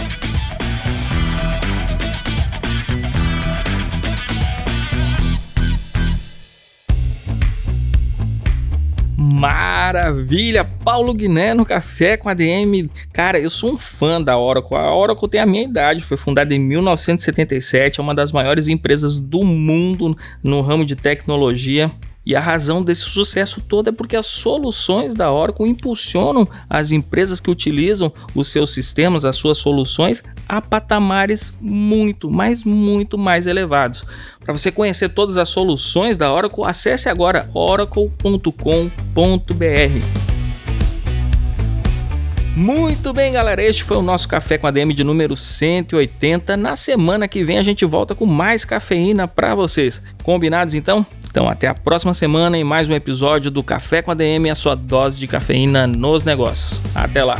Maravilha! 9.40 10.66
Paulo 10.66 11.14
Guiné 11.14 11.54
no 11.54 11.64
Café 11.64 12.18
com 12.18 12.28
a 12.28 12.34
DM. 12.34 12.90
Cara, 13.14 13.40
eu 13.40 13.50
sou 13.50 13.72
um 13.72 13.78
fã 13.78 14.22
da 14.22 14.38
Oracle. 14.38 14.76
A 14.76 14.94
Oracle 14.94 15.30
tem 15.30 15.40
a 15.40 15.46
minha 15.46 15.64
idade, 15.64 16.04
foi 16.04 16.18
fundada 16.18 16.54
em 16.54 16.60
1977, 16.60 18.02
é 18.02 18.04
uma 18.04 18.14
das 18.14 18.34
maiores 18.34 18.68
empresas 18.68 19.18
do 19.18 19.46
mundo 19.46 20.18
no 20.44 20.60
ramo 20.60 20.84
de 20.84 20.96
tecnologia. 20.96 21.90
E 22.26 22.36
a 22.36 22.40
razão 22.40 22.84
desse 22.84 23.02
sucesso 23.02 23.62
todo 23.62 23.90
é 23.90 23.92
porque 23.92 24.16
as 24.16 24.26
soluções 24.26 25.14
da 25.14 25.32
Oracle 25.32 25.68
impulsionam 25.68 26.48
as 26.70 26.92
empresas 26.92 27.40
que 27.40 27.50
utilizam 27.50 28.12
os 28.36 28.50
seus 28.50 28.74
sistemas, 28.74 29.26
as 29.26 29.36
suas 29.36 29.58
soluções, 29.58 30.24
a 30.48 30.62
patamares 30.62 31.54
muito, 31.60 32.30
mas 32.30 32.64
muito 32.64 33.18
mais 33.18 33.48
elevados. 33.48 34.04
Para 34.44 34.54
você 34.54 34.72
conhecer 34.72 35.10
todas 35.10 35.38
as 35.38 35.50
soluções 35.50 36.18
da 36.18 36.32
Oracle, 36.32 36.66
acesse 36.66 37.10
agora 37.10 37.50
oracle.com.br. 37.54 38.60
Muito 42.56 43.14
bem, 43.14 43.32
galera. 43.32 43.64
Este 43.64 43.84
foi 43.86 43.96
o 43.96 44.02
nosso 44.02 44.28
Café 44.28 44.58
com 44.58 44.68
a 44.68 44.72
DM 44.72 44.94
de 44.94 45.04
número 45.04 45.36
180. 45.36 46.58
Na 46.58 46.76
semana 46.76 47.26
que 47.26 47.42
vem 47.42 47.58
a 47.58 47.64
gente 47.64 47.86
volta 47.86 48.14
com 48.14 48.26
mais 48.26 48.66
cafeína 48.66 49.28
para 49.30 49.56
vocês. 49.56 50.04
Combinados 50.24 50.74
então? 50.74 51.06
Então 51.30 51.48
até 51.48 51.68
a 51.68 51.74
próxima 51.74 52.14
semana 52.14 52.58
em 52.58 52.64
mais 52.64 52.90
um 52.90 52.94
episódio 52.94 53.52
do 53.52 53.64
Café 53.64 54.02
com 54.02 54.12
a 54.12 54.16
DM, 54.16 54.50
a 54.50 54.56
sua 54.56 54.76
dose 54.76 55.20
de 55.20 55.28
cafeína 55.28 55.86
nos 55.86 56.24
negócios. 56.24 56.82
Até 56.96 57.24
lá. 57.24 57.40